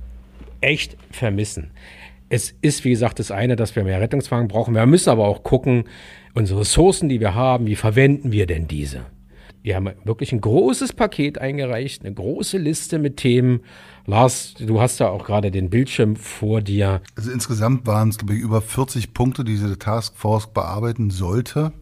[0.60, 1.70] echt vermissen.
[2.28, 4.74] Es ist, wie gesagt, das eine, dass wir mehr Rettungswagen brauchen.
[4.74, 5.84] Wir müssen aber auch gucken,
[6.34, 9.02] unsere Ressourcen, die wir haben, wie verwenden wir denn diese?
[9.62, 13.60] Wir haben wirklich ein großes Paket eingereicht, eine große Liste mit Themen.
[14.06, 17.00] Lars, du hast ja auch gerade den Bildschirm vor dir.
[17.14, 21.72] Also insgesamt waren es, glaube ich, über 40 Punkte, die diese Taskforce bearbeiten sollte.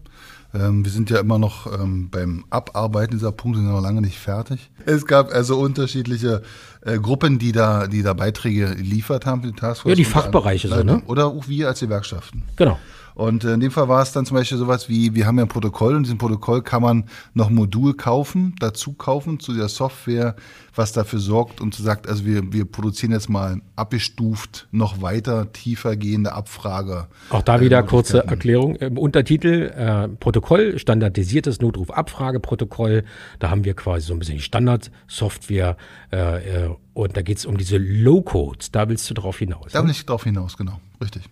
[0.52, 4.18] Ähm, wir sind ja immer noch ähm, beim Abarbeiten dieser Punkte, sind noch lange nicht
[4.18, 4.70] fertig.
[4.84, 6.42] Es gab also unterschiedliche
[6.80, 9.90] äh, Gruppen, die da, die da Beiträge geliefert haben für die Taskforce.
[9.90, 11.02] Ja, die Fachbereiche so, ne?
[11.06, 12.42] Oder auch wir als Gewerkschaften.
[12.56, 12.78] Genau.
[13.20, 15.44] Und äh, in dem Fall war es dann zum Beispiel sowas wie, wir haben ja
[15.44, 17.04] ein Protokoll und in diesem Protokoll kann man
[17.34, 20.36] noch Modul kaufen, dazu kaufen zu der Software,
[20.74, 25.96] was dafür sorgt und sagt, also wir, wir produzieren jetzt mal abgestuft noch weiter tiefer
[25.96, 27.08] gehende Abfrage.
[27.28, 28.76] Auch da wieder äh, kurze Erklärung.
[28.76, 33.04] Im Untertitel äh, Protokoll, standardisiertes Notruf-Abfrageprotokoll.
[33.38, 35.76] Da haben wir quasi so ein bisschen die Standardsoftware
[36.10, 38.70] äh, äh, und da geht es um diese Low-Codes.
[38.70, 39.72] Da willst du drauf hinaus.
[39.72, 39.92] Da will ne?
[39.92, 40.80] ich drauf hinaus, genau.
[41.02, 41.24] Richtig.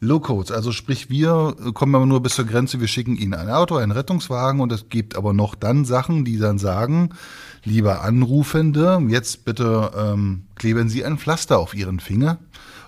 [0.00, 3.76] Low-Codes, also sprich, wir kommen aber nur bis zur Grenze, wir schicken Ihnen ein Auto,
[3.76, 7.10] einen Rettungswagen und es gibt aber noch dann Sachen, die dann sagen,
[7.64, 12.38] lieber Anrufende, jetzt bitte ähm, kleben Sie ein Pflaster auf Ihren Finger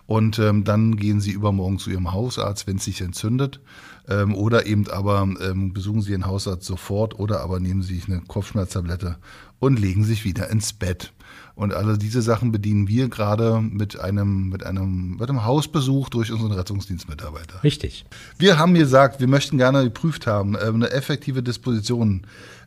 [0.08, 3.60] und ähm, dann gehen Sie übermorgen zu Ihrem Hausarzt, wenn es sich entzündet.
[4.08, 8.08] Ähm, oder eben aber ähm, besuchen Sie Ihren Hausarzt sofort oder aber nehmen Sie sich
[8.08, 9.16] eine Kopfschmerztablette
[9.58, 11.12] und legen sich wieder ins Bett.
[11.58, 16.30] Und alle diese Sachen bedienen wir gerade mit einem, mit einem, mit einem Hausbesuch durch
[16.30, 17.64] unseren Rettungsdienstmitarbeiter.
[17.64, 18.04] Richtig.
[18.38, 22.22] Wir haben gesagt, wir möchten gerne geprüft haben, äh, eine effektive Disposition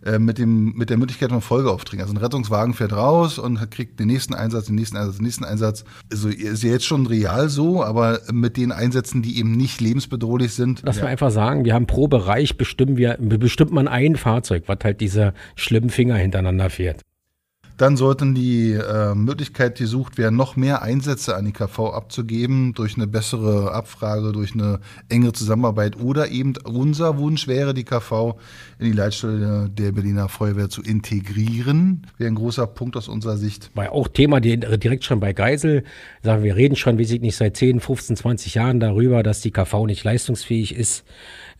[0.05, 2.01] äh, mit, dem, mit der Möglichkeit von Folgeaufträgen.
[2.01, 5.45] Also ein Rettungswagen fährt raus und kriegt den nächsten Einsatz, den nächsten Einsatz, den nächsten
[5.45, 5.85] Einsatz.
[6.11, 10.53] Also ist ja jetzt schon real so, aber mit den Einsätzen, die eben nicht lebensbedrohlich
[10.53, 10.81] sind.
[10.83, 11.05] Lass ja.
[11.05, 15.33] einfach sagen, wir haben pro Bereich bestimmen wir, bestimmt man ein Fahrzeug, was halt diese
[15.55, 17.03] schlimmen Finger hintereinander fährt.
[17.81, 22.95] Dann sollten die äh, Möglichkeit gesucht werden, noch mehr Einsätze an die KV abzugeben, durch
[22.95, 28.35] eine bessere Abfrage, durch eine enge Zusammenarbeit oder eben unser Wunsch wäre, die KV
[28.77, 32.05] in die Leitstelle der Berliner Feuerwehr zu integrieren.
[32.19, 33.71] Wäre ein großer Punkt aus unserer Sicht.
[33.73, 35.83] War auch Thema direkt schon bei Geisel.
[36.21, 39.49] Sagen wir reden schon, wie sich nicht seit 10, 15, 20 Jahren darüber, dass die
[39.49, 41.03] KV nicht leistungsfähig ist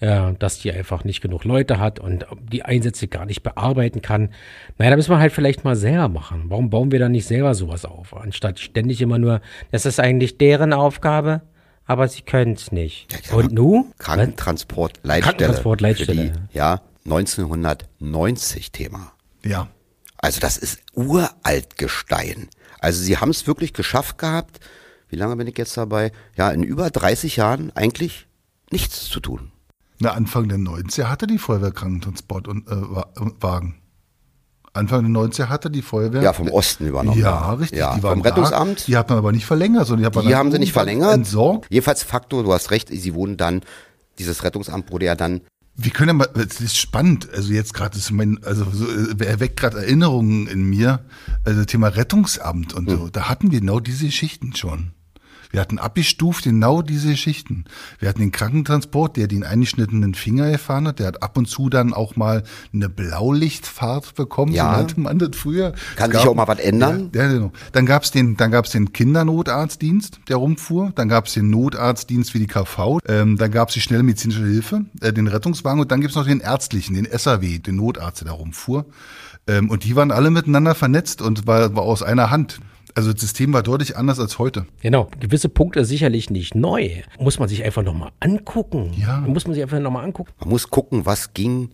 [0.02, 4.30] äh, dass die einfach nicht genug Leute hat und die Einsätze gar nicht bearbeiten kann.
[4.78, 6.46] Naja, da müssen wir halt vielleicht mal selber machen.
[6.48, 8.16] Warum bauen wir da nicht selber sowas auf?
[8.16, 11.42] Anstatt ständig immer nur, das ist eigentlich deren Aufgabe,
[11.86, 13.08] aber sie können es nicht.
[13.30, 13.92] Ja, und nu?
[13.98, 15.22] Krankentransportleitstelle.
[15.22, 16.34] Krankentransportleitstelle.
[16.54, 19.12] Ja, 1990 Thema.
[19.44, 19.68] Ja.
[20.18, 22.48] Also das ist uralt Gestein.
[22.80, 24.60] Also sie haben es wirklich geschafft gehabt,
[25.10, 26.14] wie lange bin ich jetzt dabei?
[26.38, 28.28] Ja, in über 30 Jahren eigentlich
[28.72, 29.52] nichts zu tun.
[30.00, 33.81] Na, Anfang der 90er hatte die Feuerwehr Krankentransportwagen.
[34.74, 36.22] Äh, Anfang der 90er hatte die Feuerwehr.
[36.22, 37.20] Ja, vom Osten übernommen.
[37.20, 37.80] Ja, richtig.
[37.80, 38.82] Ja, die vom Rettungsamt.
[38.82, 40.74] Da, die hat man aber nicht verlängert, sondern die, hat man die haben sie nicht
[40.74, 41.14] verlängert.
[41.14, 41.68] Entsorgt.
[41.70, 43.62] Jedenfalls Faktor, du hast recht, sie wurden dann,
[44.20, 45.42] dieses Rettungsamt wurde ja dann
[45.76, 48.86] wir können ja mal, das ist spannend, also jetzt gerade ist mein, also so,
[49.20, 51.00] er weckt gerade Erinnerungen in mir,
[51.46, 53.12] also Thema Rettungsamt und so, hm.
[53.12, 54.92] da hatten wir genau diese Geschichten schon.
[55.52, 57.66] Wir hatten abgestuft genau diese Geschichten.
[58.00, 61.00] Wir hatten den Krankentransport, der den eingeschnittenen Finger erfahren hat.
[61.00, 64.54] Der hat ab und zu dann auch mal eine Blaulichtfahrt bekommen.
[64.54, 64.72] Ja.
[64.72, 65.74] So nannte man das früher.
[65.96, 67.10] Kann sich auch mal was ändern.
[67.14, 67.52] Ja, genau.
[67.74, 70.92] Dann gab es den, dann gab's den Kindernotarztdienst, der rumfuhr.
[70.96, 73.00] Dann gab es den Notarztdienst wie die KV.
[73.08, 75.80] Ähm, dann gab es die schnelle medizinische Hilfe, äh, den Rettungswagen.
[75.82, 78.86] Und dann gibt es noch den ärztlichen, den SAW, den Notarzt, der da rumfuhr.
[79.48, 82.60] Ähm, und die waren alle miteinander vernetzt und war, war aus einer Hand.
[82.96, 84.66] Also das System war deutlich anders als heute.
[84.82, 86.90] Genau, gewisse Punkte sicherlich nicht neu.
[87.20, 88.94] Muss man sich einfach nochmal angucken.
[88.98, 89.20] Ja.
[89.22, 90.32] Muss man sich einfach nochmal angucken.
[90.40, 91.70] Man muss gucken, was ging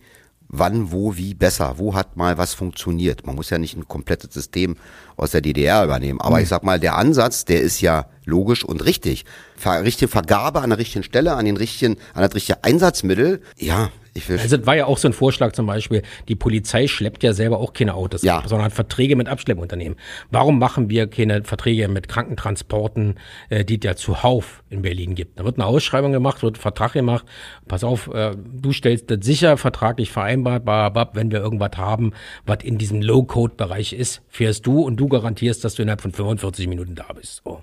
[0.48, 1.74] wann, wo, wie besser.
[1.76, 3.26] Wo hat mal was funktioniert?
[3.26, 4.76] Man muss ja nicht ein komplettes System
[5.16, 6.20] aus der DDR übernehmen.
[6.20, 6.42] Aber mhm.
[6.42, 9.24] ich sag mal, der Ansatz, der ist ja logisch und richtig.
[9.56, 13.42] Ver richtige Vergabe an der richtigen Stelle, an den richtigen, an das richtige Einsatzmittel.
[13.56, 16.86] Ja, ich will also das war ja auch so ein Vorschlag zum Beispiel, die Polizei
[16.86, 18.42] schleppt ja selber auch keine Autos, ja.
[18.46, 19.96] sondern hat Verträge mit Abschleppunternehmen.
[20.30, 23.14] Warum machen wir keine Verträge mit Krankentransporten,
[23.48, 25.38] äh, die es ja zuhauf in Berlin gibt?
[25.38, 27.24] Da wird eine Ausschreibung gemacht, wird ein Vertrag gemacht.
[27.66, 32.12] Pass auf, äh, du stellst das sicher, vertraglich vereinbart, babab, wenn wir irgendwas haben,
[32.46, 36.66] was in diesem Low-Code-Bereich ist, fährst du und du garantierst, dass du innerhalb von 45
[36.66, 37.42] Minuten da bist.
[37.44, 37.62] So.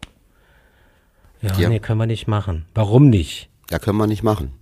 [1.41, 2.65] Ja, ja, nee, können wir nicht machen.
[2.74, 3.50] Warum nicht?
[3.70, 4.54] Ja, können wir nicht machen.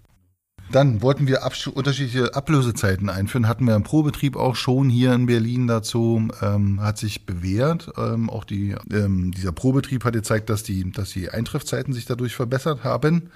[0.73, 1.41] Dann wollten wir
[1.75, 3.47] unterschiedliche Ablösezeiten einführen.
[3.47, 6.29] Hatten wir im Probetrieb auch schon hier in Berlin dazu.
[6.41, 7.91] Ähm, hat sich bewährt.
[7.95, 12.35] Ähm, auch die, ähm, dieser Probetrieb hat gezeigt, dass die, dass die Eintreffzeiten sich dadurch
[12.35, 13.29] verbessert haben.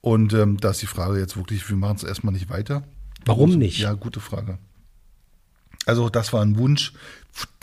[0.00, 2.84] Und ähm, da ist die Frage jetzt wirklich, wir machen es erstmal nicht weiter.
[3.24, 3.80] Warum nicht?
[3.80, 4.58] Ja, gute Frage.
[5.86, 6.92] Also das war ein Wunsch,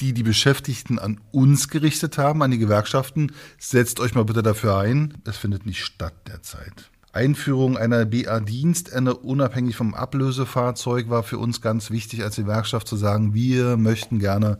[0.02, 3.32] die die Beschäftigten an uns gerichtet haben, an die Gewerkschaften.
[3.58, 5.14] Setzt euch mal bitte dafür ein.
[5.24, 6.90] Es findet nicht statt derzeit.
[7.14, 13.36] Einführung einer BA-Dienstende unabhängig vom Ablösefahrzeug war für uns ganz wichtig als Gewerkschaft zu sagen,
[13.36, 14.58] wir möchten gerne,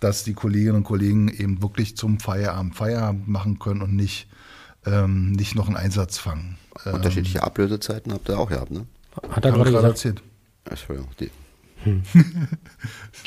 [0.00, 4.28] dass die Kolleginnen und Kollegen eben wirklich zum Feierabend Feierabend machen können und nicht,
[4.84, 6.58] ähm, nicht noch einen Einsatz fangen.
[6.84, 8.86] Unterschiedliche ähm, Ablösezeiten habt ihr auch gehabt, ne?
[9.30, 10.22] Hat er gerade erzählt.
[10.68, 11.30] Entschuldigung, die.
[11.84, 12.02] Hm.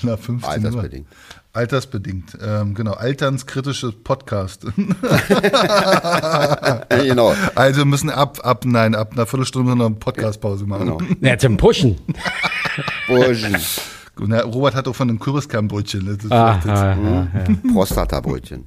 [0.04, 1.08] Na, 15 Altersbedingt.
[1.10, 1.16] Uhr.
[1.54, 4.64] Altersbedingt, ähm, genau, alternskritisches Podcast.
[6.90, 7.34] genau.
[7.56, 10.98] Also müssen ab, ab, nein, ab einer Viertelstunde noch eine Podcastpause machen.
[10.98, 11.16] Genau.
[11.22, 11.96] Ja, zum Pushen.
[13.08, 13.58] Pushen.
[14.20, 16.20] Na, Robert hat auch von einem Kürbiskernbrötchen.
[16.30, 17.46] Ah, ah, ah, ja.
[17.74, 18.66] Prostata-Brötchen.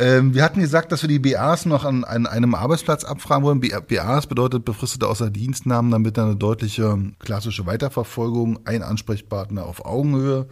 [0.00, 3.60] Ähm, wir hatten gesagt, dass wir die BAs noch an, an einem Arbeitsplatz abfragen wollen.
[3.60, 10.46] BAs bedeutet befristete Außerdienstnahmen, damit eine deutliche klassische Weiterverfolgung, ein Ansprechpartner auf Augenhöhe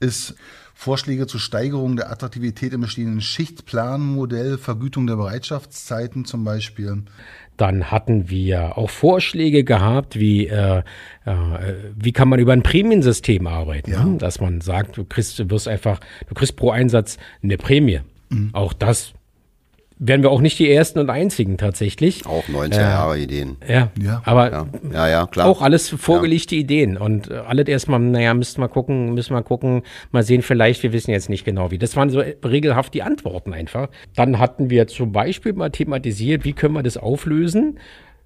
[0.00, 0.34] ist.
[0.74, 7.02] Vorschläge zur Steigerung der Attraktivität im bestehenden Schichtplanmodell, Vergütung der Bereitschaftszeiten zum Beispiel.
[7.58, 10.78] Dann hatten wir auch Vorschläge gehabt, wie, äh,
[11.26, 11.32] äh,
[11.94, 13.92] wie kann man über ein Prämiensystem arbeiten.
[13.92, 14.04] Ja.
[14.04, 14.16] Ne?
[14.16, 18.00] Dass man sagt, du kriegst, du wirst einfach, du kriegst pro Einsatz eine Prämie.
[18.52, 19.12] Auch das
[20.02, 22.24] werden wir auch nicht die ersten und einzigen tatsächlich.
[22.24, 23.58] Auch 90er Jahre Ideen.
[23.68, 24.22] Ja, Ja.
[24.24, 25.46] aber Ja, ja, ja klar.
[25.46, 29.82] auch alles vorgelegte Ideen und äh, alles erstmal, naja, müssten wir gucken, müssen wir gucken,
[30.10, 31.76] mal sehen, vielleicht, wir wissen jetzt nicht genau wie.
[31.76, 33.88] Das waren so regelhaft die Antworten einfach.
[34.16, 37.78] Dann hatten wir zum Beispiel mal thematisiert, wie können wir das auflösen?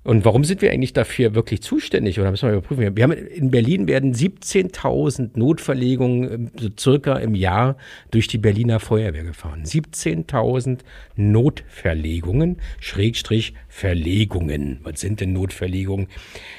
[0.04, 2.20] Und warum sind wir eigentlich dafür wirklich zuständig?
[2.20, 2.94] Oder müssen wir überprüfen?
[2.94, 7.78] Wir haben in Berlin werden 17.000 Notverlegungen ähm, so circa im Jahr
[8.10, 9.64] durch die Berliner Feuerwehr gefahren.
[9.64, 10.80] 17.000
[11.16, 14.80] Notverlegungen, Schrägstrich Verlegungen.
[14.82, 16.08] Was sind denn Notverlegungen?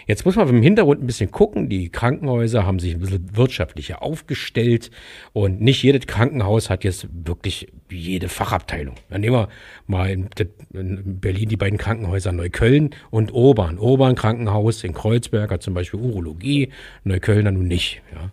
[0.07, 1.69] Jetzt muss man im Hintergrund ein bisschen gucken.
[1.69, 4.89] Die Krankenhäuser haben sich ein bisschen wirtschaftlicher aufgestellt
[5.33, 8.95] und nicht jedes Krankenhaus hat jetzt wirklich jede Fachabteilung.
[9.09, 9.49] Dann nehmen wir
[9.85, 10.29] mal in,
[10.73, 13.77] in Berlin die beiden Krankenhäuser Neukölln und Obern.
[13.77, 16.69] Obern Krankenhaus in Kreuzberg hat zum Beispiel Urologie,
[17.03, 18.01] Neuköllner nun nicht.
[18.13, 18.31] Ja.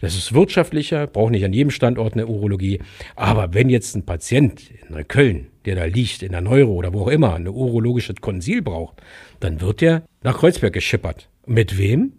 [0.00, 2.80] Das ist wirtschaftlicher, braucht nicht an jedem Standort eine Urologie.
[3.16, 7.02] Aber wenn jetzt ein Patient in Neukölln, der da liegt, in der Neuro oder wo
[7.02, 9.00] auch immer, eine urologische Konsil braucht,
[9.40, 11.28] dann wird der nach Kreuzberg geschippert.
[11.46, 12.12] Mit wem?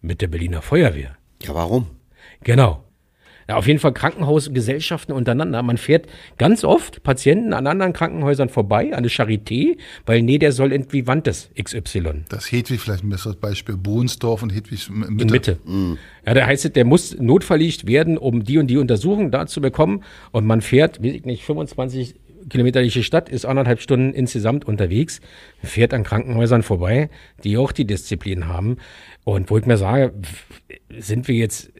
[0.00, 1.16] Mit der Berliner Feuerwehr.
[1.44, 1.86] Ja, warum?
[2.42, 2.82] Genau.
[3.48, 5.62] Ja, auf jeden Fall Krankenhausgesellschaften untereinander.
[5.62, 6.06] Man fährt
[6.38, 9.76] ganz oft Patienten an anderen Krankenhäusern vorbei, an der Charité,
[10.06, 12.24] weil nee, der soll irgendwie Wandes XY.
[12.28, 13.76] Das Hedwig vielleicht ein besseres Beispiel.
[13.76, 15.22] Bohnsdorf und Hedwig Mitte.
[15.22, 15.58] In Mitte.
[16.26, 19.60] Ja, da heißt es, der muss notverlegt werden, um die und die Untersuchung da zu
[19.60, 20.04] bekommen.
[20.30, 22.14] Und man fährt, weiß ich nicht, 25
[22.48, 25.20] Kilometer durch die Stadt, ist anderthalb Stunden insgesamt unterwegs,
[25.62, 27.10] fährt an Krankenhäusern vorbei,
[27.44, 28.76] die auch die Disziplin haben.
[29.24, 30.12] Und wo ich mir sage,
[30.98, 31.72] sind wir jetzt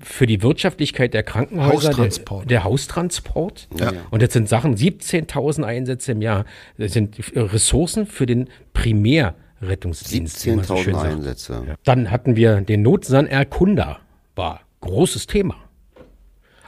[0.00, 2.42] für die Wirtschaftlichkeit der Krankenhäuser Haustransport.
[2.42, 3.68] Der, der Haustransport.
[3.78, 3.92] Ja.
[4.10, 6.44] Und das sind Sachen, 17.000 Einsätze im Jahr.
[6.78, 10.44] Das sind Ressourcen für den Primärrettungsdienst.
[10.46, 11.12] wie man so schön 17.000 sagt.
[11.12, 11.64] Einsätze.
[11.68, 11.74] Ja.
[11.84, 14.00] Dann hatten wir den Notsan Erkunder.
[14.34, 15.56] War großes Thema.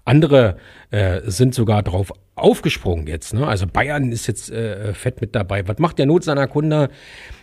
[0.05, 0.57] Andere
[0.91, 3.35] äh, sind sogar drauf aufgesprungen jetzt.
[3.35, 3.47] Ne?
[3.47, 5.67] Also Bayern ist jetzt äh, fett mit dabei.
[5.69, 6.89] Was macht der Notsanerkunder?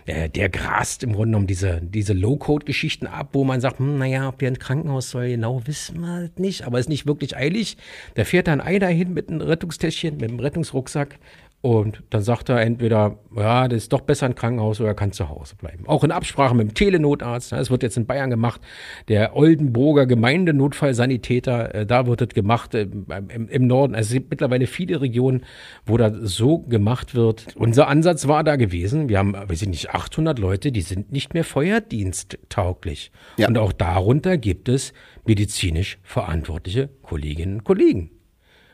[0.05, 4.27] Äh, der grast im Grunde genommen diese, diese Low-Code-Geschichten ab, wo man sagt, hm, naja,
[4.27, 7.77] ob der ein Krankenhaus soll, genau wissen wir halt nicht, aber ist nicht wirklich eilig.
[8.15, 11.19] Der fährt dann einer hin mit einem Rettungstäschchen, mit einem Rettungsrucksack
[11.61, 15.11] und dann sagt er entweder, ja, das ist doch besser ein Krankenhaus oder er kann
[15.11, 15.85] zu Hause bleiben.
[15.87, 17.51] Auch in Absprache mit dem Telenotarzt.
[17.51, 18.61] Das wird jetzt in Bayern gemacht.
[19.09, 23.93] Der Oldenburger Gemeindenotfallsanitäter, äh, da wird das gemacht äh, im, im Norden.
[23.93, 25.43] Also es gibt mittlerweile viele Regionen,
[25.85, 27.47] wo das so gemacht wird.
[27.55, 29.09] Unser Ansatz war da gewesen.
[29.09, 33.11] Wir haben, weiß ich nicht, 800 Leute, die sind nicht mehr feuerdiensttauglich.
[33.35, 33.49] Ja.
[33.49, 34.93] Und auch darunter gibt es
[35.25, 38.11] medizinisch verantwortliche Kolleginnen und Kollegen.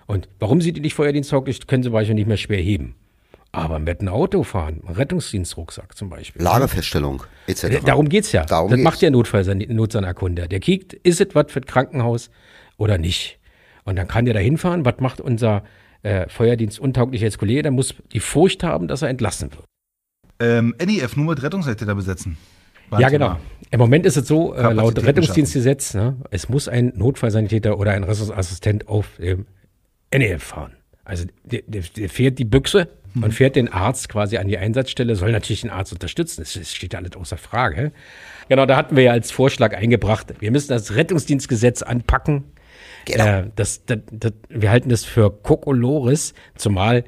[0.07, 2.95] Und warum sind die nicht feuerdiensttauglich, können sie beispielsweise nicht mehr schwer heben.
[3.51, 6.41] Aber mit einem Auto fahren, Rettungsdienstrucksack zum Beispiel.
[6.41, 7.63] Lagerfeststellung etc.
[7.63, 8.43] Äh, Darum geht's ja.
[8.43, 8.83] Darum das geht's.
[8.83, 10.49] macht der Notfallnotsanakunde.
[10.49, 12.29] Der kiegt, ist es was für das Krankenhaus
[12.77, 13.39] oder nicht?
[13.85, 14.83] Und dann kann der da hinfahren.
[14.83, 15.63] Was macht unser
[16.03, 17.61] äh, Feuerdienstuntauglicher Kollege?
[17.61, 19.63] Der muss die Furcht haben, dass er entlassen wird.
[20.39, 22.37] Ähm, NEF nur mit Rettungssanitäter besetzen.
[22.89, 23.37] War ja, genau.
[23.71, 28.03] Im Moment ist es so, äh, laut Rettungsdienstgesetz, ne, es muss ein Notfallsanitäter oder ein
[28.03, 29.45] Rettungsassistent auf dem
[30.13, 30.73] NEF fahren.
[31.03, 32.87] Also der, der, der fährt die Büchse
[33.21, 36.41] und fährt den Arzt quasi an die Einsatzstelle, soll natürlich den Arzt unterstützen.
[36.41, 37.91] Das, das steht ja alles außer Frage.
[38.49, 42.43] Genau, da hatten wir ja als Vorschlag eingebracht, wir müssen das Rettungsdienstgesetz anpacken.
[43.05, 43.25] Genau.
[43.25, 47.03] Äh, das, das, das, wir halten das für Kokolores, zumal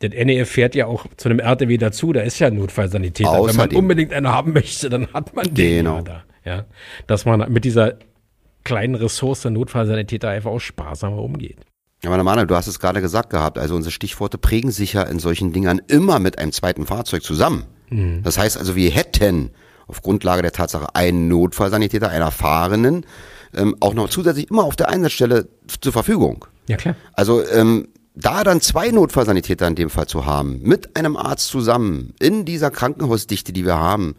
[0.00, 3.30] der NEF fährt ja auch zu einem RTW dazu, da ist ja Notfallsanitäter.
[3.32, 3.78] Wenn man Außerdem.
[3.78, 6.02] unbedingt einen haben möchte, dann hat man den Genau.
[6.02, 6.24] da.
[6.44, 6.66] Ja?
[7.08, 7.98] Dass man mit dieser
[8.62, 11.58] kleinen Ressource Notfallsanitäter einfach auch sparsamer umgeht.
[12.02, 13.58] Ja, meine Manuel, du hast es gerade gesagt gehabt.
[13.58, 17.64] Also unsere Stichworte prägen sich ja in solchen Dingern immer mit einem zweiten Fahrzeug zusammen.
[18.22, 19.50] Das heißt also, wir hätten
[19.86, 23.06] auf Grundlage der Tatsache einen Notfallsanitäter, einen erfahrenen,
[23.56, 25.48] ähm, auch noch zusätzlich immer auf der Einsatzstelle
[25.80, 26.44] zur Verfügung.
[26.68, 26.96] Ja, klar.
[27.14, 32.12] Also ähm, da dann zwei Notfallsanitäter in dem Fall zu haben, mit einem Arzt zusammen,
[32.20, 34.16] in dieser Krankenhausdichte, die wir haben,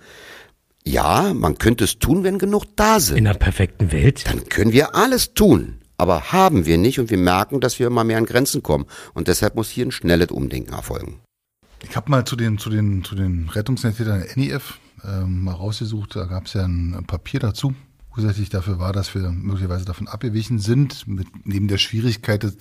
[0.83, 4.25] ja, man könnte es tun, wenn genug da sind In einer perfekten Welt.
[4.27, 5.78] dann können wir alles tun.
[5.99, 8.85] Aber haben wir nicht und wir merken, dass wir immer mehr an Grenzen kommen.
[9.13, 11.19] Und deshalb muss hier ein schnelles Umdenken erfolgen.
[11.83, 16.15] Ich habe mal zu den, zu den, zu den Rettungssanitätern der NEF ähm, mal rausgesucht,
[16.15, 17.73] da gab es ja ein Papier dazu,
[18.19, 22.57] ursächlich dafür war, dass wir möglicherweise davon abgewichen sind, mit, neben der Schwierigkeit, das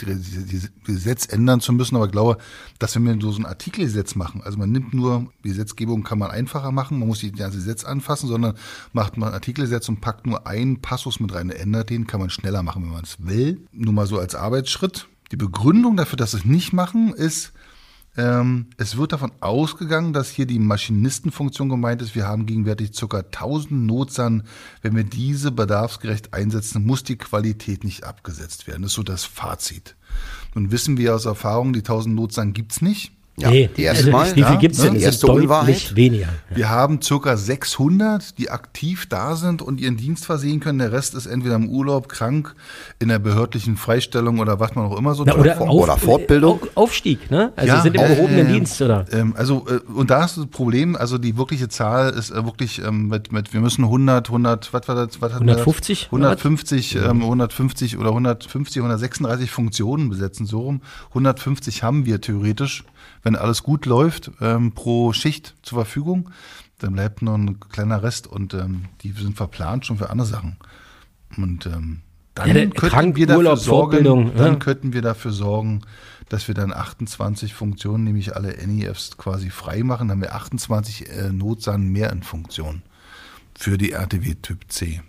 [0.85, 1.97] Gesetz ändern zu müssen.
[1.97, 2.39] Aber ich glaube,
[2.79, 6.73] dass wenn wir so ein Artikelgesetz machen, also man nimmt nur, Gesetzgebung kann man einfacher
[6.73, 8.55] machen, man muss die ganze Gesetz anfassen, sondern
[8.93, 12.31] macht man ein Artikelgesetz und packt nur einen Passus mit rein, ändert den, kann man
[12.31, 13.61] schneller machen, wenn man es will.
[13.73, 15.09] Nur mal so als Arbeitsschritt.
[15.33, 17.53] Die Begründung dafür, dass wir es nicht machen, ist,
[18.19, 22.17] ähm, es wird davon ausgegangen, dass hier die Maschinistenfunktion gemeint ist.
[22.17, 23.19] Wir haben gegenwärtig ca.
[23.19, 24.43] 1000 Notsan.
[24.83, 28.83] Wenn wir diese bedarfsgerecht einsetzen, muss die Qualität nicht abgesetzt werden.
[28.83, 29.95] Das ist so das Fazit.
[30.55, 33.13] Nun wissen wir aus Erfahrung, die 1000 Notsan gibt's nicht.
[33.39, 34.95] Ja, nee, also Mal, wie viel gibt es denn?
[34.95, 35.95] Die erste Unwahrheit.
[35.95, 36.27] weniger.
[36.51, 36.57] Ja.
[36.57, 40.79] Wir haben circa 600, die aktiv da sind und ihren Dienst versehen können.
[40.81, 42.55] Der Rest ist entweder im Urlaub, krank,
[42.99, 46.67] in der behördlichen Freistellung oder was man auch immer so Na, oder, auf, oder, Fortbildung.
[46.75, 47.53] Aufstieg, ne?
[47.55, 49.05] Also ja, sind im äh, gehobenen äh, Dienst, oder?
[49.13, 52.83] Ähm, also, äh, und da ist das Problem, also die wirkliche Zahl ist äh, wirklich
[52.85, 55.21] ähm, mit, mit, wir müssen 100, 100, was war das?
[55.21, 56.07] Was 150?
[56.07, 60.81] 150, ähm, 150 oder 150, 136 Funktionen besetzen, so rum.
[61.11, 62.85] 150 haben wir theoretisch
[63.23, 66.31] wenn alles gut läuft, ähm, pro Schicht zur Verfügung.
[66.79, 70.57] Dann bleibt noch ein kleiner Rest und ähm, die sind verplant schon für andere Sachen.
[71.37, 72.01] Und ähm,
[72.35, 74.59] dann, Ja, der könnten Krank- wir dafür Urlaub, sorgen, Fortbildung, dann ja.
[74.59, 75.83] könnten wir dafür sorgen,
[76.29, 80.09] dass wir dann 28 Funktionen, nämlich alle NEFs quasi frei machen.
[80.09, 82.83] Dann haben wir 28 äh, Notsan mehr in Funktion
[83.59, 85.01] für die RTW Typ C.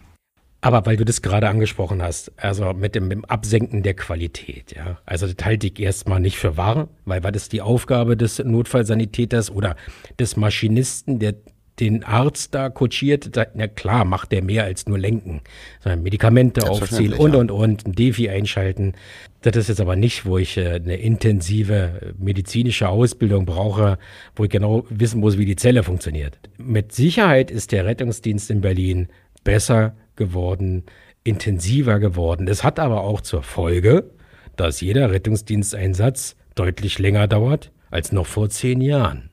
[0.61, 4.75] Aber weil du das gerade angesprochen hast, also mit dem, mit dem Absenken der Qualität,
[4.75, 4.99] ja.
[5.05, 9.51] Also das halte ich erstmal nicht für wahr, weil war das die Aufgabe des Notfallsanitäters
[9.51, 9.77] oder
[10.19, 11.35] des Maschinisten, der
[11.79, 15.41] den Arzt da kutschiert, da, na klar, macht der mehr als nur lenken,
[15.81, 17.39] sondern Medikamente aufziehen und, ja.
[17.39, 18.93] und, und, ein Defi einschalten.
[19.41, 23.97] Das ist jetzt aber nicht, wo ich äh, eine intensive medizinische Ausbildung brauche,
[24.35, 26.37] wo ich genau wissen muss, wie die Zelle funktioniert.
[26.57, 29.07] Mit Sicherheit ist der Rettungsdienst in Berlin
[29.45, 30.83] besser geworden,
[31.23, 32.47] intensiver geworden.
[32.47, 34.11] Es hat aber auch zur Folge,
[34.55, 39.31] dass jeder Rettungsdiensteinsatz deutlich länger dauert als noch vor zehn Jahren.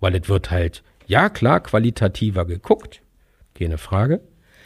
[0.00, 3.00] Weil es wird halt, ja klar, qualitativer geguckt,
[3.54, 4.20] keine Frage.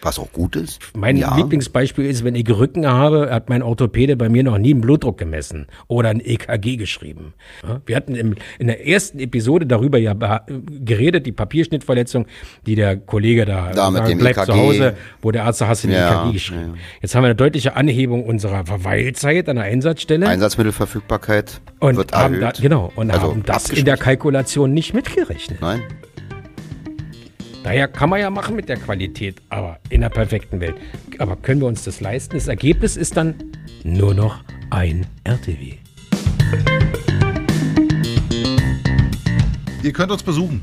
[0.04, 0.80] Was auch gut ist.
[0.96, 1.36] Mein ja.
[1.36, 5.16] Lieblingsbeispiel ist, wenn ich Rücken habe, hat mein Orthopäde bei mir noch nie einen Blutdruck
[5.16, 7.34] gemessen oder ein EKG geschrieben.
[7.86, 10.12] Wir hatten im, in der ersten Episode darüber ja
[10.84, 12.26] geredet, die Papierschnittverletzung,
[12.66, 14.46] die der Kollege da, Da mit dem bleibt EKG.
[14.52, 16.72] zu Hause, wo der Arzt sagt, hast du ein Ja, EKG geschrieben.
[16.74, 16.80] ja.
[17.00, 22.42] Jetzt haben wir eine deutliche Anhebung unserer Verweilzeit an der Einsatzstelle Einsatzmittelverfügbarkeit und wird erhöht.
[22.42, 23.96] da, genau, und Also haben das in der.
[24.02, 25.60] Kalkulation nicht mitgerechnet.
[25.60, 25.80] Nein,
[27.62, 30.74] Daher kann man ja machen mit der Qualität, aber in der perfekten Welt.
[31.18, 32.34] Aber können wir uns das leisten?
[32.34, 33.34] Das Ergebnis ist dann
[33.84, 35.74] nur noch ein RTW.
[39.82, 40.62] Ihr könnt uns besuchen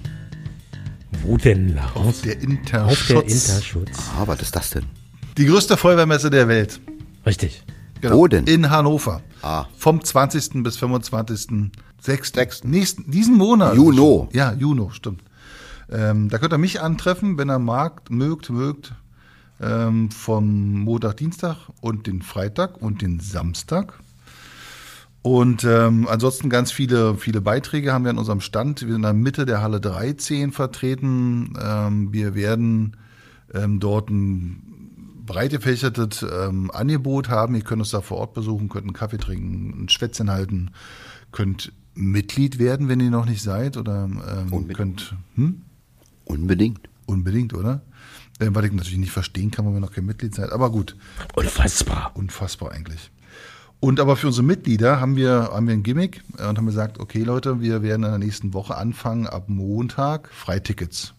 [1.23, 1.95] Wo denn, auf Lars?
[1.95, 3.49] der Auf der Interschutz.
[3.49, 3.99] Interschutz.
[4.17, 4.85] ah, was ist das denn?
[5.37, 6.81] Die größte Feuerwehrmesse der Welt.
[7.25, 7.63] Richtig.
[8.01, 8.45] Wo denn?
[8.45, 9.21] In Hannover.
[9.41, 9.65] Ah.
[9.77, 10.63] Vom 20.
[10.63, 11.71] bis 25.
[12.01, 12.63] 6.
[12.63, 13.75] Nächsten, diesen Monat.
[13.75, 14.29] Juno.
[14.31, 15.21] Ja, Juno, stimmt.
[15.91, 18.93] Ähm, da könnt ihr mich antreffen, wenn ihr mag, mögt, mögt.
[19.61, 23.99] Ähm, vom Montag, Dienstag und den Freitag und den Samstag.
[25.21, 28.81] Und ähm, ansonsten ganz viele, viele Beiträge haben wir an unserem Stand.
[28.81, 31.53] Wir sind in der Mitte der Halle 13 vertreten.
[31.61, 32.95] Ähm, wir werden
[33.53, 37.53] ähm, dort ein breit gefächertes ähm, Angebot haben.
[37.55, 40.71] Ihr könnt uns da vor Ort besuchen, könnt einen Kaffee trinken, ein Schwätzchen halten,
[41.33, 43.75] könnt Mitglied werden, wenn ihr noch nicht seid.
[43.75, 45.63] Oder ähm, könnt hm?
[46.29, 46.87] Unbedingt.
[47.05, 47.81] unbedingt, oder?
[48.39, 50.51] Was ich natürlich nicht verstehen kann, weil wir noch kein Mitglied seid.
[50.53, 50.95] Aber gut,
[51.35, 52.11] Unfassbar.
[52.13, 53.11] unfassbar eigentlich.
[53.81, 56.99] Und aber für unsere Mitglieder haben wir, haben wir ein Gimmick äh, und haben gesagt,
[56.99, 61.13] okay Leute, wir werden in der nächsten Woche anfangen, ab Montag Freitickets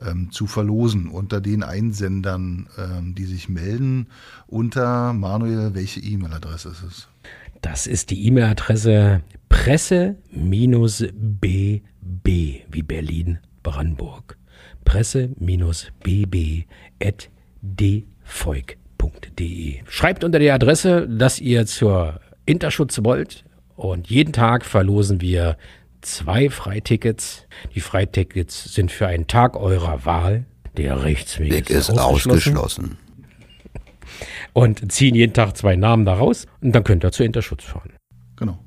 [0.00, 4.06] ähm, zu verlosen unter den Einsendern, ähm, die sich melden.
[4.46, 7.08] Unter Manuel, welche E-Mail-Adresse ist es?
[7.62, 10.20] Das ist die E-Mail-Adresse presse-bb
[12.70, 14.36] wie Berlin Brandenburg.
[14.84, 16.66] Presse-bb
[17.02, 17.28] at
[17.62, 18.76] dvolk.de.
[19.88, 23.44] Schreibt unter der Adresse, dass ihr zur Interschutz wollt
[23.76, 25.56] und jeden Tag verlosen wir
[26.00, 27.46] zwei Freitickets.
[27.74, 30.44] Die Freitickets sind für einen Tag eurer Wahl.
[30.76, 32.96] Der Rechtsweg Weg ist ausgeschlossen.
[34.52, 37.92] Und ziehen jeden Tag zwei Namen da raus und dann könnt ihr zur Interschutz fahren.
[38.36, 38.58] Genau.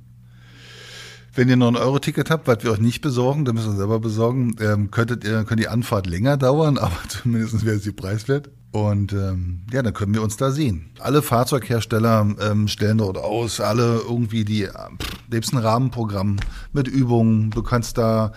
[1.36, 4.00] Wenn ihr noch ein Euro-Ticket habt, was wir euch nicht besorgen, dann müsst ihr selber
[4.00, 8.52] besorgen, ähm, könntet ihr, könnte die Anfahrt länger dauern, aber zumindest wäre sie preiswert.
[8.72, 10.92] Und ähm, ja, dann können wir uns da sehen.
[11.00, 16.38] Alle Fahrzeughersteller ähm, stellen dort aus, alle irgendwie die äh, pff, selbst ein Rahmenprogramm
[16.72, 17.50] mit Übungen.
[17.52, 18.32] Du kannst da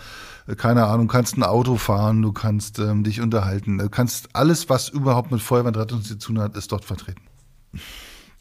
[0.47, 4.69] äh, keine Ahnung, kannst ein Auto fahren, du kannst ähm, dich unterhalten, du kannst alles,
[4.69, 7.21] was überhaupt mit Feuerwehr und zu tun hat, ist dort vertreten.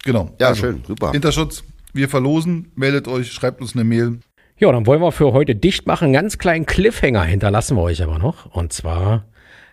[0.05, 0.35] Genau.
[0.41, 1.13] Ja, schön, super.
[1.15, 4.21] Interschutz, wir verlosen, meldet euch, schreibt uns eine Mail.
[4.59, 6.15] Ja, dann wollen wir für heute dicht machen.
[6.15, 8.55] Ganz kleinen Cliffhanger hinterlassen wir euch aber noch.
[8.55, 9.27] Und zwar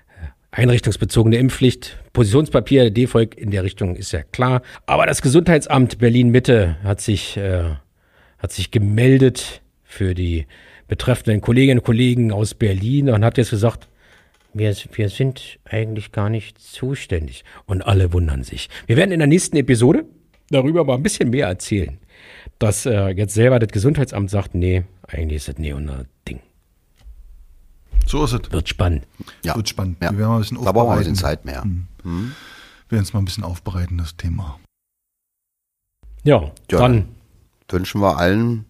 [0.09, 4.61] äh, einrichtungsbezogene Impfpflicht, Positionspapier, D-Volk in der Richtung ist ja klar.
[4.85, 7.63] Aber das Gesundheitsamt Berlin-Mitte hat sich, äh,
[8.37, 10.47] hat sich gemeldet für die
[10.89, 13.87] betreffenden Kolleginnen und Kollegen aus Berlin und hat jetzt gesagt,
[14.53, 17.45] wir, wir sind eigentlich gar nicht zuständig.
[17.67, 18.67] Und alle wundern sich.
[18.85, 20.03] Wir werden in der nächsten Episode
[20.49, 21.99] darüber mal ein bisschen mehr erzählen
[22.63, 26.39] dass äh, jetzt selber das Gesundheitsamt sagt, nee, eigentlich ist das nie unser Ding.
[28.05, 28.51] So ist es.
[28.51, 29.05] Wird spannend.
[29.43, 29.55] Ja.
[29.55, 29.97] Wird spannend.
[30.01, 30.11] Ja.
[30.11, 31.11] Wir werden mal ein bisschen Da brauchen wir ein aufbereiten.
[31.13, 31.63] bisschen Zeit mehr.
[31.65, 31.87] Mhm.
[32.03, 32.31] Hm?
[32.89, 34.59] Wir werden es mal ein bisschen aufbereiten, das Thema.
[36.23, 36.79] Ja, Ja.
[36.79, 37.07] dann
[37.69, 38.65] Wünschen wir allen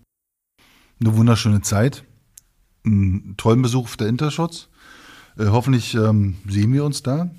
[1.02, 2.04] Eine wunderschöne Zeit.
[2.86, 4.70] Einen tollen Besuch auf der Interschutz.
[5.38, 7.30] Äh, hoffentlich ähm, sehen wir uns da.